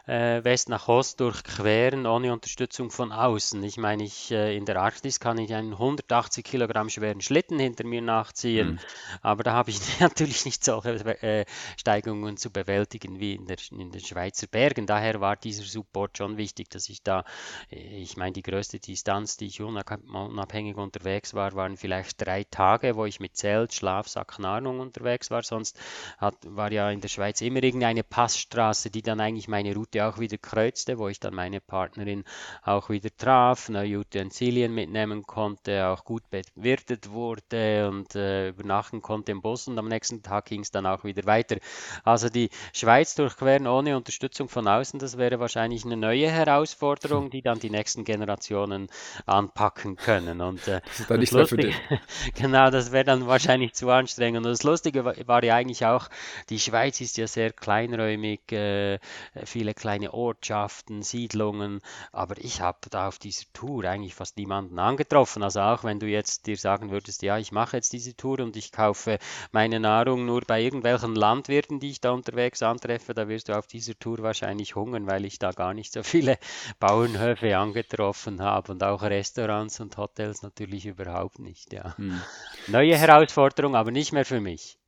[0.06, 3.62] äh, West nach Ost durchqueren ohne Unterstützung von außen.
[3.64, 7.84] Ich meine, ich, äh, in der Arktis kann ich einen 180 Kilogramm schweren Schlitten hinter
[7.86, 8.80] mir nachziehen, Mhm.
[9.22, 10.90] aber da habe ich natürlich nicht solche
[11.22, 11.46] äh,
[11.78, 14.86] Steigungen zu bewältigen wie in, der, in den Schweizer Bergen.
[14.86, 17.24] Daher war dieser Support schon wichtig, dass ich da,
[17.70, 23.04] ich meine, die größte Distanz, die ich unabhängig unterwegs war, waren vielleicht drei Tage, wo
[23.06, 25.42] ich mit Zelt, Schlafsack, Nahrung unterwegs war.
[25.42, 25.78] Sonst
[26.18, 30.18] hat, war ja in der Schweiz immer irgendeine Passstraße, die dann eigentlich meine Route auch
[30.18, 32.24] wieder kreuzte, wo ich dann meine Partnerin
[32.62, 39.32] auch wieder traf, neue Utensilien mitnehmen konnte, auch gut bewirtet wurde und äh, übernachten konnte
[39.32, 41.56] im Bus und am nächsten Tag ging es dann auch wieder weiter.
[42.04, 47.42] Also die Schweiz durchqueren ohne Unterstützung von außen, das wäre wahrscheinlich eine neue Herausforderung, die
[47.42, 48.88] dann die nächsten Generationen
[49.26, 50.40] anpacken können.
[50.40, 51.74] Und äh, Das ist dann nichts mehr für dich.
[52.34, 54.38] genau, das wäre dann wahrscheinlich zu anstrengend.
[54.46, 56.08] Und das Lustige war, war ja eigentlich auch,
[56.48, 58.98] die Schweiz ist ja sehr kleinräumig, äh,
[59.44, 61.80] viele kleine Ortschaften, Siedlungen,
[62.12, 65.42] aber ich habe da auf dieser Tour eigentlich fast niemanden angetroffen.
[65.42, 68.56] Also auch wenn du jetzt dir sagen würdest, ja, ich mache jetzt diese Tour und
[68.56, 69.18] ich kaufe
[69.52, 73.66] meine Nahrung nur bei irgendwelchen Landwirten, die ich da unterwegs antreffe, da wirst du auf
[73.66, 76.38] dieser Tour wahrscheinlich hungern, weil ich da gar nicht so viele
[76.80, 81.96] Bauernhöfe angetroffen habe und auch Restaurants und Hotels natürlich überhaupt nicht, ja.
[81.96, 82.20] Hm.
[82.66, 84.78] Neue Herausforderung, aber nicht mehr für mich.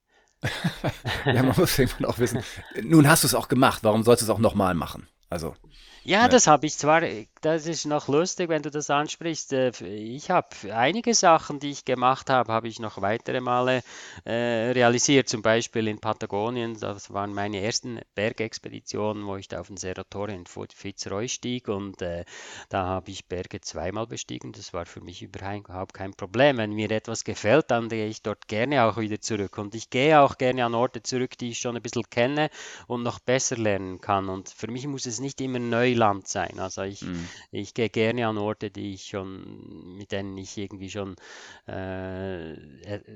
[1.25, 2.43] Ja, man muss irgendwann auch wissen.
[2.83, 5.09] Nun hast du es auch gemacht, warum sollst du es auch nochmal machen?
[5.31, 5.55] Also,
[6.05, 9.53] Ja, das habe ich zwar, äh, das ist noch lustig, wenn du das ansprichst.
[9.53, 13.83] äh, Ich habe einige Sachen, die ich gemacht habe, habe ich noch weitere Male
[14.25, 15.29] äh, realisiert.
[15.29, 20.33] Zum Beispiel in Patagonien, das waren meine ersten Bergexpeditionen, wo ich da auf den Serratore
[20.33, 22.25] in Fitzroy stieg und äh,
[22.69, 24.53] da habe ich Berge zweimal bestiegen.
[24.53, 26.59] Das war für mich überhaupt kein Problem.
[26.59, 29.59] Wenn mir etwas gefällt, dann gehe ich dort gerne auch wieder zurück.
[29.59, 32.51] Und ich gehe auch gerne an Orte zurück, die ich schon ein bisschen kenne
[32.87, 34.29] und noch besser lernen kann.
[34.29, 35.59] Und für mich muss es nicht immer
[35.93, 36.59] Neuland sein.
[36.59, 37.29] Also ich, hm.
[37.51, 41.17] ich gehe gerne an Orte, die ich schon, mit denen ich irgendwie schon
[41.69, 42.53] äh,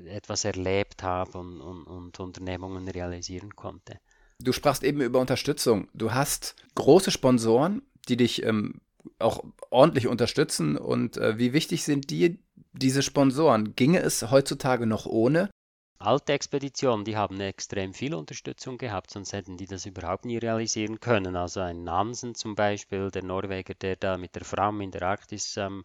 [0.07, 3.99] etwas erlebt habe und, und, und Unternehmungen realisieren konnte.
[4.39, 5.87] Du sprachst eben über Unterstützung.
[5.93, 8.81] Du hast große Sponsoren, die dich ähm,
[9.19, 10.77] auch ordentlich unterstützen.
[10.77, 12.37] Und äh, wie wichtig sind dir
[12.73, 13.75] diese Sponsoren?
[13.75, 15.49] Ginge es heutzutage noch ohne?
[15.99, 20.99] Alte Expeditionen, die haben extrem viel Unterstützung gehabt, sonst hätten die das überhaupt nie realisieren
[20.99, 21.35] können.
[21.35, 25.57] Also ein Nansen zum Beispiel, der Norweger, der da mit der Fram in der Arktis
[25.57, 25.83] ähm,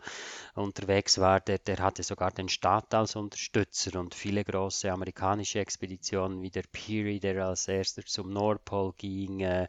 [0.55, 6.43] unterwegs war, der, der hatte sogar den Staat als Unterstützer und viele große amerikanische Expeditionen
[6.43, 9.67] wie der Peary, der als erster zum Nordpol ging, äh,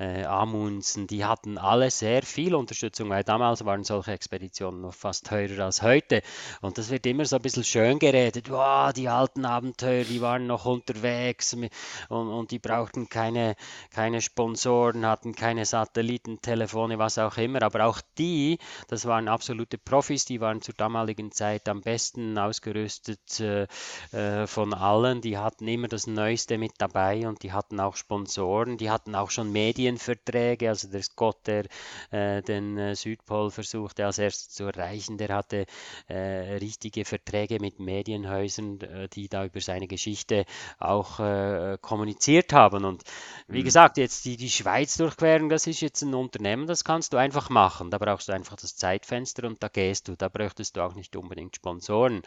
[0.00, 5.28] äh, Amundsen, die hatten alle sehr viel Unterstützung, weil damals waren solche Expeditionen noch fast
[5.28, 6.22] teurer als heute.
[6.60, 8.50] Und das wird immer so ein bisschen schön geredet.
[8.50, 9.44] Wow, die alten
[9.76, 11.70] Abenteuer, die waren noch unterwegs und,
[12.08, 13.56] und die brauchten keine,
[13.90, 17.62] keine Sponsoren, hatten keine Satellitentelefone, was auch immer.
[17.62, 18.58] Aber auch die,
[18.88, 23.66] das waren absolute Profis, die waren zur damaligen Zeit am besten ausgerüstet äh,
[24.12, 25.20] äh, von allen.
[25.20, 29.30] Die hatten immer das Neueste mit dabei und die hatten auch Sponsoren, die hatten auch
[29.30, 30.70] schon Medienverträge.
[30.70, 31.66] Also der Scott, der
[32.10, 35.66] äh, den äh, Südpol versuchte als erstes zu erreichen, der hatte
[36.08, 40.46] äh, richtige Verträge mit Medienhäusern, äh, die da über seine Geschichte
[40.78, 42.84] auch äh, kommuniziert haben.
[42.84, 43.02] Und
[43.48, 43.64] wie Hm.
[43.64, 47.50] gesagt, jetzt die, die Schweiz durchqueren, das ist jetzt ein Unternehmen, das kannst du einfach
[47.50, 47.90] machen.
[47.90, 50.16] Da brauchst du einfach das Zeitfenster und da gehst du.
[50.16, 52.22] Da bräuchtest du auch nicht unbedingt Sponsoren.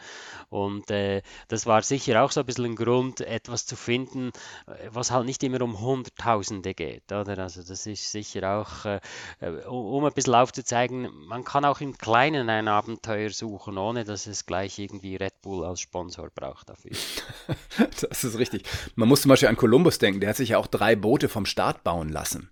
[0.48, 4.30] Und äh, das war sicher auch so ein bisschen ein Grund, etwas zu finden,
[4.66, 7.38] äh, was halt nicht immer um Hunderttausende geht, oder?
[7.38, 9.00] Also das ist sicher auch, äh,
[9.40, 14.04] äh, um um ein bisschen aufzuzeigen, man kann auch im Kleinen ein Abenteuer suchen, ohne
[14.04, 16.92] dass es gleich irgendwie Red Bull als Sponsor braucht dafür.
[18.10, 18.64] Das ist richtig.
[18.94, 20.20] Man muss zum Beispiel an Kolumbus denken.
[20.20, 22.50] Der hat sich ja auch drei Boote vom Start bauen lassen.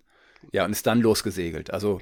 [0.51, 1.71] Ja, und ist dann losgesegelt.
[1.71, 1.99] Also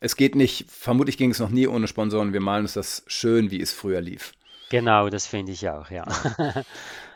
[0.00, 2.32] es geht nicht, vermutlich ging es noch nie ohne Sponsoren.
[2.32, 4.32] Wir malen uns das schön, wie es früher lief.
[4.70, 6.06] Genau, das finde ich auch, ja.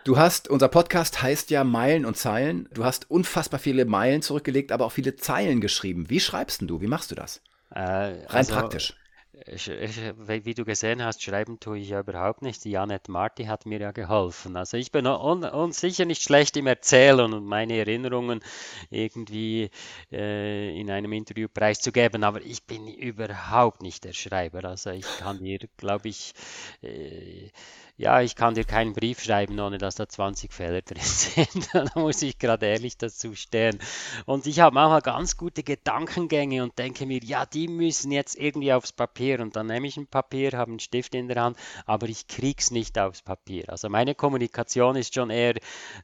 [0.05, 2.69] Du hast, unser Podcast heißt ja Meilen und Zeilen.
[2.75, 6.11] Du hast unfassbar viele Meilen zurückgelegt, aber auch viele Zeilen geschrieben.
[6.11, 6.81] Wie schreibst denn du?
[6.81, 7.41] Wie machst du das?
[7.71, 8.95] Äh, Rein also praktisch.
[9.47, 12.65] Wie du gesehen hast, schreiben tue ich ja überhaupt nicht.
[12.65, 14.57] Die Janette Marti hat mir ja geholfen.
[14.57, 18.41] Also ich bin un, un, sicher nicht schlecht im Erzählen und meine Erinnerungen
[18.91, 19.71] irgendwie
[20.13, 24.65] äh, in einem Interview preiszugeben, aber ich bin überhaupt nicht der Schreiber.
[24.65, 26.35] Also ich kann dir, glaube ich,
[26.83, 27.51] äh,
[27.97, 31.69] ja, ich kann dir keinen Brief schreiben, ohne dass da 20 Fehler drin sind.
[31.73, 33.79] da muss ich gerade ehrlich dazu stehen.
[34.27, 38.73] Und ich habe manchmal ganz gute Gedankengänge und denke mir, ja, die müssen jetzt irgendwie
[38.73, 39.41] aufs Papier.
[39.41, 42.71] Und dann nehme ich ein Papier, habe einen Stift in der Hand, aber ich krieg's
[42.71, 43.69] nicht aufs Papier.
[43.69, 45.55] Also meine Kommunikation ist schon eher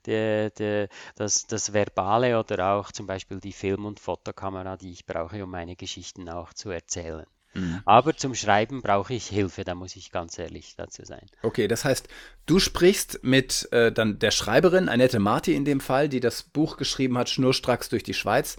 [0.06, 5.06] die, die, das, das Verbale oder auch zum Beispiel die Film- und Fotokamera, die ich
[5.06, 7.26] brauche, um meine Geschichten auch zu erzählen.
[7.54, 7.80] Mhm.
[7.84, 11.26] Aber zum Schreiben brauche ich Hilfe, da muss ich ganz ehrlich dazu sein.
[11.42, 12.08] Okay, das heißt,
[12.46, 16.76] du sprichst mit äh, dann der Schreiberin, Annette Marti in dem Fall, die das Buch
[16.76, 18.56] geschrieben hat, Schnurstracks durch die Schweiz.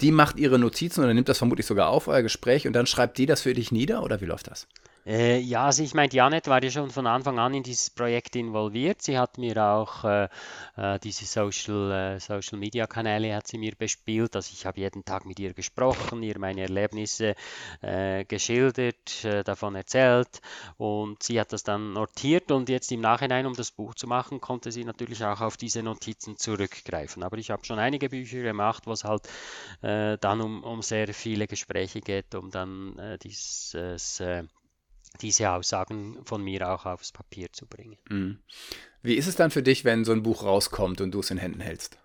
[0.00, 3.18] Die macht ihre Notizen oder nimmt das vermutlich sogar auf, euer Gespräch, und dann schreibt
[3.18, 4.66] die das für dich nieder oder wie läuft das?
[5.06, 8.36] Äh, ja, also ich meine, Janet war ja schon von Anfang an in dieses Projekt
[8.36, 9.00] involviert.
[9.00, 10.28] Sie hat mir auch äh,
[10.76, 14.36] äh, diese Social, äh, Social Media Kanäle hat sie mir bespielt.
[14.36, 17.34] Also ich habe jeden Tag mit ihr gesprochen, ihr meine Erlebnisse
[17.80, 20.42] äh, geschildert, äh, davon erzählt
[20.76, 24.40] und sie hat das dann notiert und jetzt im Nachhinein, um das Buch zu machen,
[24.42, 27.22] konnte sie natürlich auch auf diese Notizen zurückgreifen.
[27.22, 29.22] Aber ich habe schon einige Bücher gemacht, wo es halt
[29.80, 34.20] dann um, um sehr viele Gespräche geht, um dann dieses
[35.20, 37.98] diese Aussagen von mir auch aufs Papier zu bringen.
[38.08, 38.38] Mhm.
[39.02, 41.38] Wie ist es dann für dich, wenn so ein Buch rauskommt und du es in
[41.38, 41.98] Händen hältst?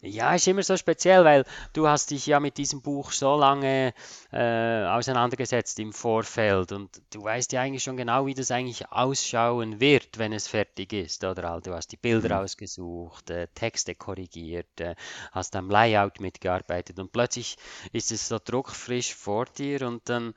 [0.00, 3.94] Ja, ist immer so speziell, weil du hast dich ja mit diesem Buch so lange
[4.32, 9.80] äh, auseinandergesetzt im Vorfeld und du weißt ja eigentlich schon genau, wie das eigentlich ausschauen
[9.80, 11.60] wird, wenn es fertig ist, oder?
[11.60, 12.44] Du hast die Bilder mhm.
[12.44, 14.94] ausgesucht, äh, Texte korrigiert, äh,
[15.32, 17.56] hast am Layout mitgearbeitet und plötzlich
[17.92, 20.34] ist es so druckfrisch vor dir und dann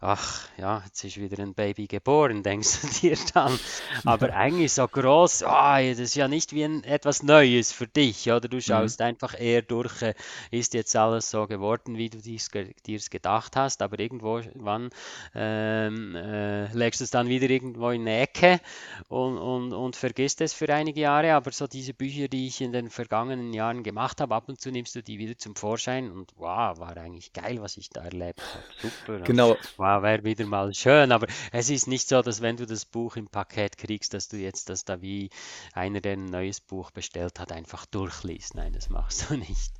[0.00, 3.58] ach ja, jetzt ist wieder ein Baby geboren, denkst du dir dann.
[4.04, 8.30] Aber eigentlich so groß, oh, das ist ja nicht wie ein, etwas Neues für dich,
[8.30, 8.48] oder?
[8.48, 8.62] Du mhm.
[8.62, 9.06] schaust mhm.
[9.06, 10.14] einfach eher durch, äh,
[10.50, 14.90] ist jetzt alles so geworden, wie du dir es gedacht hast, aber irgendwann
[15.34, 18.60] ähm, äh, legst du es dann wieder irgendwo in eine Ecke
[19.08, 21.34] und, und, und vergisst es für einige Jahre.
[21.34, 24.70] Aber so diese Bücher, die ich in den vergangenen Jahren gemacht habe, ab und zu
[24.70, 28.40] nimmst du die wieder zum Vorschein und wow, war eigentlich geil, was ich da erlebt
[28.40, 28.64] habe.
[29.06, 29.24] Super.
[29.24, 29.56] Genau.
[29.76, 33.16] Wow, wäre wieder mal schön, aber es ist nicht so, dass wenn du das Buch
[33.16, 35.30] im Paket kriegst, dass du jetzt das da wie
[35.72, 38.54] einer, der ein neues Buch bestellt hat, einfach durchliest.
[38.54, 39.72] Nein, das machst du nicht.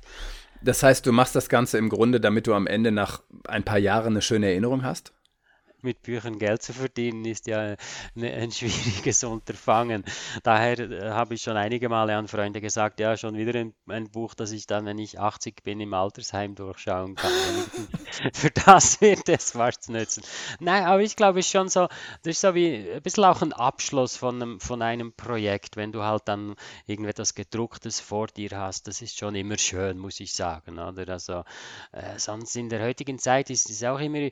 [0.61, 3.79] Das heißt, du machst das Ganze im Grunde, damit du am Ende nach ein paar
[3.79, 5.13] Jahren eine schöne Erinnerung hast?
[5.83, 7.75] Mit Büchern Geld zu verdienen, ist ja
[8.15, 10.03] ein schwieriges Unterfangen.
[10.43, 14.09] Daher äh, habe ich schon einige Male an Freunde gesagt, ja, schon wieder ein, ein,
[14.09, 17.31] Buch, das ich dann, wenn ich 80 bin, im Altersheim durchschauen kann.
[18.33, 20.23] Für das wird es was nützen.
[20.59, 21.87] Nein, aber ich glaube, es ist schon so,
[22.23, 25.91] das ist so wie ein bisschen auch ein Abschluss von einem, von einem Projekt, wenn
[25.91, 30.33] du halt dann irgendetwas gedrucktes vor dir hast, das ist schon immer schön, muss ich
[30.33, 30.79] sagen.
[30.79, 31.07] Oder?
[31.09, 31.43] Also,
[31.91, 34.31] äh, sonst in der heutigen Zeit ist es auch immer, äh,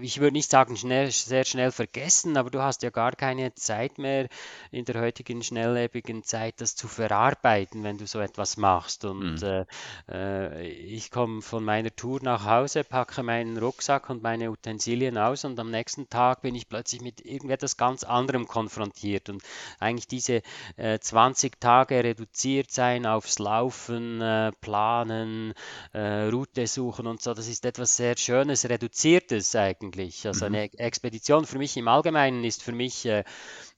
[0.00, 3.54] ich würde nicht sagen, sagen, schnell, sehr schnell vergessen, aber du hast ja gar keine
[3.54, 4.28] Zeit mehr
[4.70, 9.04] in der heutigen schnelllebigen Zeit, das zu verarbeiten, wenn du so etwas machst.
[9.04, 9.64] Und mhm.
[10.08, 15.18] äh, äh, ich komme von meiner Tour nach Hause, packe meinen Rucksack und meine Utensilien
[15.18, 19.28] aus und am nächsten Tag bin ich plötzlich mit irgendetwas ganz anderem konfrontiert.
[19.28, 19.42] Und
[19.78, 20.42] eigentlich diese
[20.76, 25.54] äh, 20 Tage reduziert sein aufs Laufen, äh, Planen,
[25.92, 30.26] äh, Route suchen und so, das ist etwas sehr Schönes, Reduziertes eigentlich.
[30.26, 33.24] Also mhm eine Expedition für mich im Allgemeinen ist für mich äh,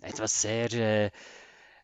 [0.00, 1.10] etwas sehr äh,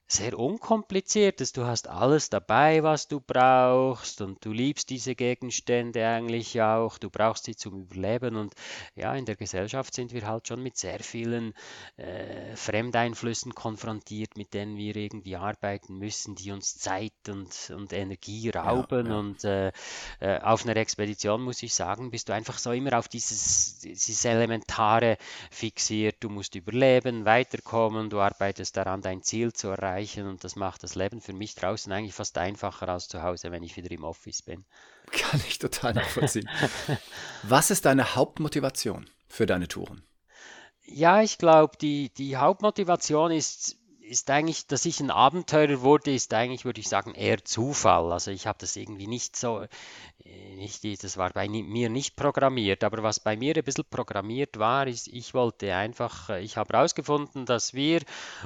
[0.06, 1.52] sehr unkompliziertes.
[1.52, 6.98] Du hast alles dabei, was du brauchst und du liebst diese Gegenstände eigentlich auch.
[6.98, 8.54] Du brauchst sie zum Überleben und
[8.94, 11.54] ja, in der Gesellschaft sind wir halt schon mit sehr vielen
[11.96, 18.50] äh, Fremdeinflüssen konfrontiert, mit denen wir irgendwie arbeiten müssen, die uns Zeit und, und Energie
[18.50, 19.06] rauben.
[19.06, 19.18] Ja, ja.
[19.18, 19.72] Und äh,
[20.20, 24.24] äh, auf einer Expedition muss ich sagen, bist du einfach so immer auf dieses, dieses
[24.26, 25.16] Elementare
[25.50, 26.16] fixiert.
[26.20, 30.82] Du musst überleben, weiterkommen, du arbeitest daran, dein Ziel zu erreichen erreichen und das macht
[30.82, 34.04] das Leben für mich draußen eigentlich fast einfacher als zu Hause, wenn ich wieder im
[34.04, 34.64] Office bin.
[35.10, 36.48] Kann ich total nachvollziehen.
[37.42, 40.02] Was ist deine Hauptmotivation für deine Touren?
[40.86, 46.34] Ja, ich glaube, die, die Hauptmotivation ist ist eigentlich, dass ich ein Abenteurer wurde, ist
[46.34, 48.12] eigentlich, würde ich sagen, eher Zufall.
[48.12, 49.64] Also ich habe das irgendwie nicht so,
[50.24, 54.86] nicht, das war bei mir nicht programmiert, aber was bei mir ein bisschen programmiert war,
[54.86, 58.00] ist, ich wollte einfach, äh, ich habe herausgefunden, dass wir,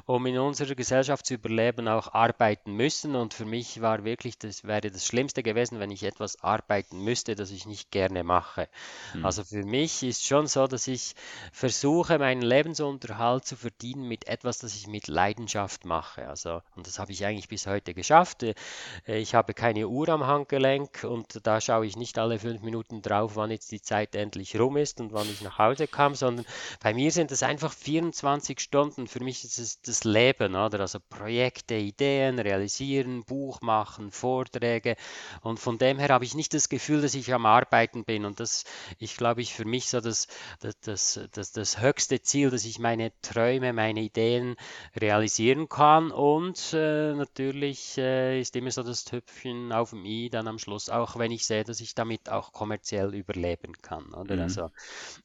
[0.06, 4.64] um in unserer Gesellschaft zu überleben, auch arbeiten müssen und für mich war wirklich, das
[4.64, 8.68] wäre das Schlimmste gewesen, wenn ich etwas arbeiten müsste, das ich nicht gerne mache.
[9.12, 9.24] Hm.
[9.24, 11.14] Also für mich ist schon so, dass ich
[11.52, 16.28] versuche, meinen Lebensunterhalt zu verdienen mit etwas, das ich mit Leidenschaft Leidenschaft mache.
[16.28, 18.42] Also, und das habe ich eigentlich bis heute geschafft.
[18.42, 18.54] Äh,
[19.06, 23.32] ich habe keine Uhr am Handgelenk und da schaue ich nicht alle fünf Minuten drauf,
[23.36, 26.46] wann jetzt die Zeit endlich rum ist und wann ich nach Hause kam, sondern
[26.80, 29.06] bei mir sind es einfach 24 Stunden.
[29.06, 30.80] Für mich ist es das Leben, oder?
[30.80, 34.96] Also Projekte, Ideen, realisieren, Buch machen, Vorträge.
[35.42, 38.24] Und von dem her habe ich nicht das Gefühl, dass ich am Arbeiten bin.
[38.24, 38.64] Und das,
[38.98, 40.26] ich glaube, ich für mich so das,
[40.60, 44.56] das, das, das, das höchste Ziel, dass ich meine Träume, meine Ideen
[44.98, 46.12] realisieren kann.
[46.12, 50.88] Und äh, natürlich äh, ist immer so das Töpfchen auf dem i dann am Schluss,
[50.88, 54.14] auch wenn ich sehe, dass ich damit auch kommerziell überleben kann.
[54.14, 54.36] Oder?
[54.36, 54.42] Mhm.
[54.42, 54.70] Also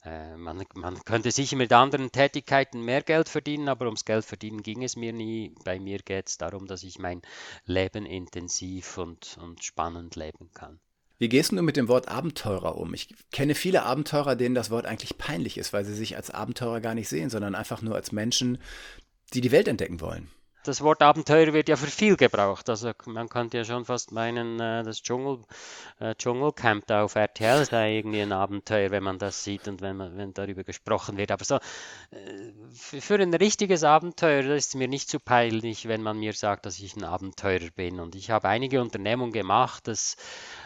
[0.03, 4.63] äh, man, man könnte sicher mit anderen Tätigkeiten mehr Geld verdienen, aber ums Geld verdienen
[4.63, 5.53] ging es mir nie.
[5.63, 7.21] Bei mir geht es darum, dass ich mein
[7.65, 10.79] Leben intensiv und, und spannend leben kann.
[11.19, 12.93] Wie gehst du mit dem Wort Abenteurer um?
[12.93, 16.81] Ich kenne viele Abenteurer, denen das Wort eigentlich peinlich ist, weil sie sich als Abenteurer
[16.81, 18.57] gar nicht sehen, sondern einfach nur als Menschen,
[19.33, 20.29] die die Welt entdecken wollen
[20.63, 22.69] das Wort Abenteuer wird ja für viel gebraucht.
[22.69, 25.39] Also man könnte ja schon fast meinen, äh, das Dschungel,
[25.99, 29.97] äh, Dschungelcamp da auf RTL sei irgendwie ein Abenteuer, wenn man das sieht und wenn,
[29.97, 31.31] man, wenn darüber gesprochen wird.
[31.31, 31.59] Aber so äh,
[32.71, 36.95] für ein richtiges Abenteuer ist mir nicht zu peinlich, wenn man mir sagt, dass ich
[36.95, 37.99] ein Abenteurer bin.
[37.99, 40.15] Und ich habe einige Unternehmungen gemacht, das,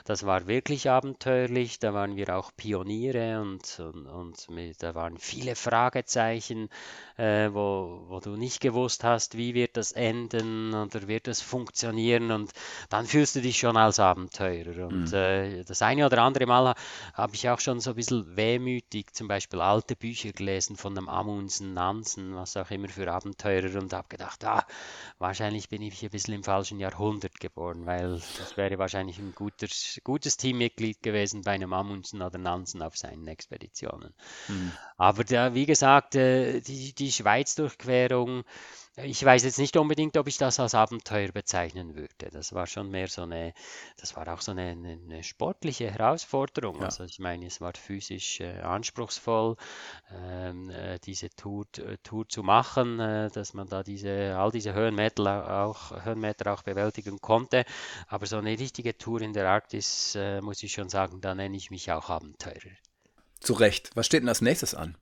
[0.05, 1.79] das war wirklich abenteuerlich.
[1.79, 6.69] Da waren wir auch Pioniere und, und, und mit, da waren viele Fragezeichen,
[7.17, 11.41] äh, wo, wo du nicht gewusst hast, wie wird das das enden oder wird es
[11.41, 12.51] funktionieren und
[12.89, 14.87] dann fühlst du dich schon als Abenteurer.
[14.87, 15.13] Und mhm.
[15.13, 16.75] äh, das eine oder andere Mal
[17.13, 21.09] habe ich auch schon so ein bisschen wehmütig zum Beispiel alte Bücher gelesen von einem
[21.09, 24.65] Amundsen, Nansen, was auch immer für Abenteurer und habe gedacht, ah,
[25.19, 29.67] wahrscheinlich bin ich ein bisschen im falschen Jahrhundert geboren, weil das wäre wahrscheinlich ein guter,
[30.03, 34.13] gutes Teammitglied gewesen bei einem Amundsen oder Nansen auf seinen Expeditionen.
[34.47, 34.71] Mhm.
[34.97, 38.43] Aber da, wie gesagt, äh, die, die Schweiz-Durchquerung,
[39.03, 42.29] ich weiß jetzt nicht unbedingt, ob ich das als Abenteuer bezeichnen würde.
[42.31, 43.53] Das war schon mehr so eine,
[43.97, 46.77] das war auch so eine, eine, sportliche Herausforderung.
[46.77, 46.85] Ja.
[46.85, 49.55] Also ich meine, es war physisch äh, anspruchsvoll,
[50.11, 54.73] ähm, äh, diese Tour, äh, Tour zu machen, äh, dass man da diese, all diese
[54.73, 57.65] Höhenmeter auch, Höhenmeter auch bewältigen konnte.
[58.07, 61.55] Aber so eine richtige Tour in der Arktis, äh, muss ich schon sagen, da nenne
[61.55, 62.75] ich mich auch Abenteurer.
[63.39, 63.91] Zu Recht.
[63.95, 64.97] Was steht denn als nächstes an?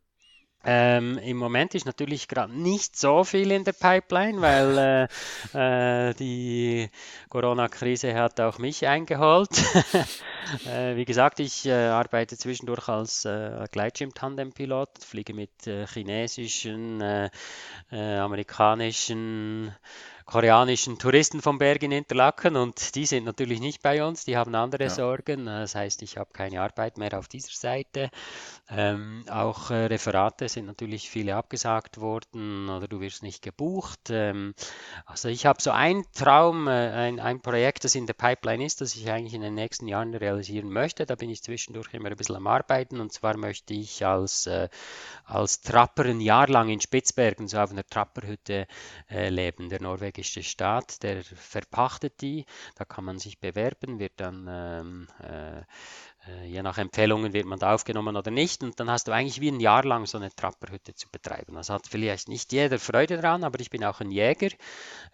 [0.65, 5.09] Ähm, Im Moment ist natürlich gerade nicht so viel in der Pipeline, weil
[5.53, 6.89] äh, äh, die
[7.29, 9.49] Corona-Krise hat auch mich eingeholt.
[10.67, 17.29] äh, wie gesagt, ich äh, arbeite zwischendurch als äh, Gleitschirm-Tandem-Pilot, fliege mit äh, chinesischen,
[17.91, 19.75] amerikanischen,
[20.25, 24.55] koreanischen Touristen vom Berg in Interlaken und die sind natürlich nicht bei uns, die haben
[24.55, 24.89] andere ja.
[24.89, 25.45] Sorgen.
[25.45, 28.09] Das heißt, ich habe keine Arbeit mehr auf dieser Seite.
[28.67, 34.09] Ähm, auch äh, Referate sind natürlich viele abgesagt worden oder du wirst nicht gebucht.
[34.09, 34.55] Ähm,
[35.05, 38.81] also ich habe so einen Traum, äh, ein, ein Projekt, das in der Pipeline ist,
[38.81, 41.05] das ich eigentlich in den nächsten Jahren realisieren möchte.
[41.05, 44.69] Da bin ich zwischendurch immer ein bisschen am Arbeiten und zwar möchte ich als, äh,
[45.25, 48.65] als Trapper ein Jahr lang in Spitzbergen, so auf einer Trapperhütte
[49.11, 49.69] äh, leben.
[49.69, 49.81] Der
[50.15, 52.45] norwegische Staat, der verpachtet die,
[52.75, 55.63] da kann man sich bewerben, wird dann ähm, äh,
[56.45, 58.63] je nach Empfehlungen wird man da aufgenommen oder nicht.
[58.63, 61.55] Und dann hast du eigentlich wie ein Jahr lang so eine Trapperhütte zu betreiben.
[61.55, 64.49] Das hat vielleicht nicht jeder Freude daran, aber ich bin auch ein Jäger.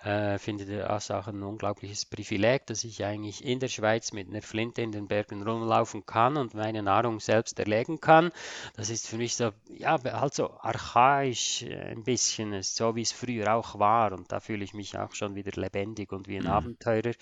[0.04, 4.42] Äh, finde das auch ein unglaubliches Privileg, dass ich eigentlich in der Schweiz mit einer
[4.42, 8.32] Flinte in den Bergen rumlaufen kann und meine Nahrung selbst erlegen kann.
[8.76, 13.12] Das ist für mich so, ja, halt so archaisch äh, ein bisschen, so wie es
[13.12, 14.14] früher auch war.
[14.14, 16.52] Und da fühle ich mich auch schon wieder lebendig und wie ein mhm.
[16.52, 17.14] Abenteurer.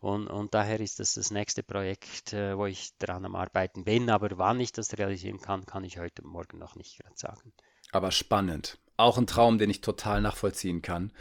[0.00, 4.10] Und, und daher ist das das nächste Projekt, äh, wo ich dran am Arbeiten bin,
[4.10, 7.52] aber wann ich das realisieren kann, kann ich heute Morgen noch nicht gerade sagen.
[7.92, 8.78] Aber spannend.
[8.96, 11.12] Auch ein Traum, den ich total nachvollziehen kann.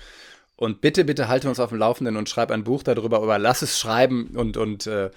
[0.56, 3.62] Und bitte, bitte halte uns auf dem Laufenden und schreib ein Buch darüber, oder lass
[3.62, 5.12] es schreiben und, und äh,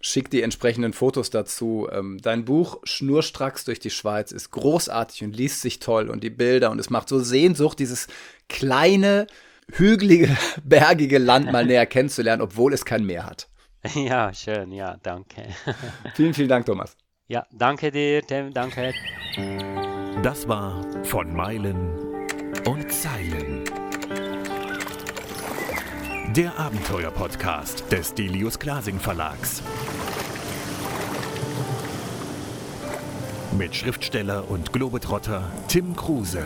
[0.00, 1.88] schick die entsprechenden Fotos dazu.
[1.90, 6.30] Ähm, dein Buch Schnurstracks durch die Schweiz ist großartig und liest sich toll und die
[6.30, 8.08] Bilder und es macht so Sehnsucht, dieses
[8.48, 9.26] kleine,
[9.72, 13.48] hügelige, bergige Land mal näher kennenzulernen, obwohl es kein Meer hat.
[13.94, 15.42] Ja, schön, ja, danke.
[16.14, 16.96] Vielen, vielen Dank, Thomas.
[17.28, 18.94] Ja, danke dir, Tim, danke.
[20.22, 22.24] Das war von Meilen
[22.66, 23.64] und Zeilen.
[26.34, 29.62] Der Abenteuer-Podcast des Delius Glasing Verlags.
[33.56, 36.44] Mit Schriftsteller und Globetrotter Tim Kruse.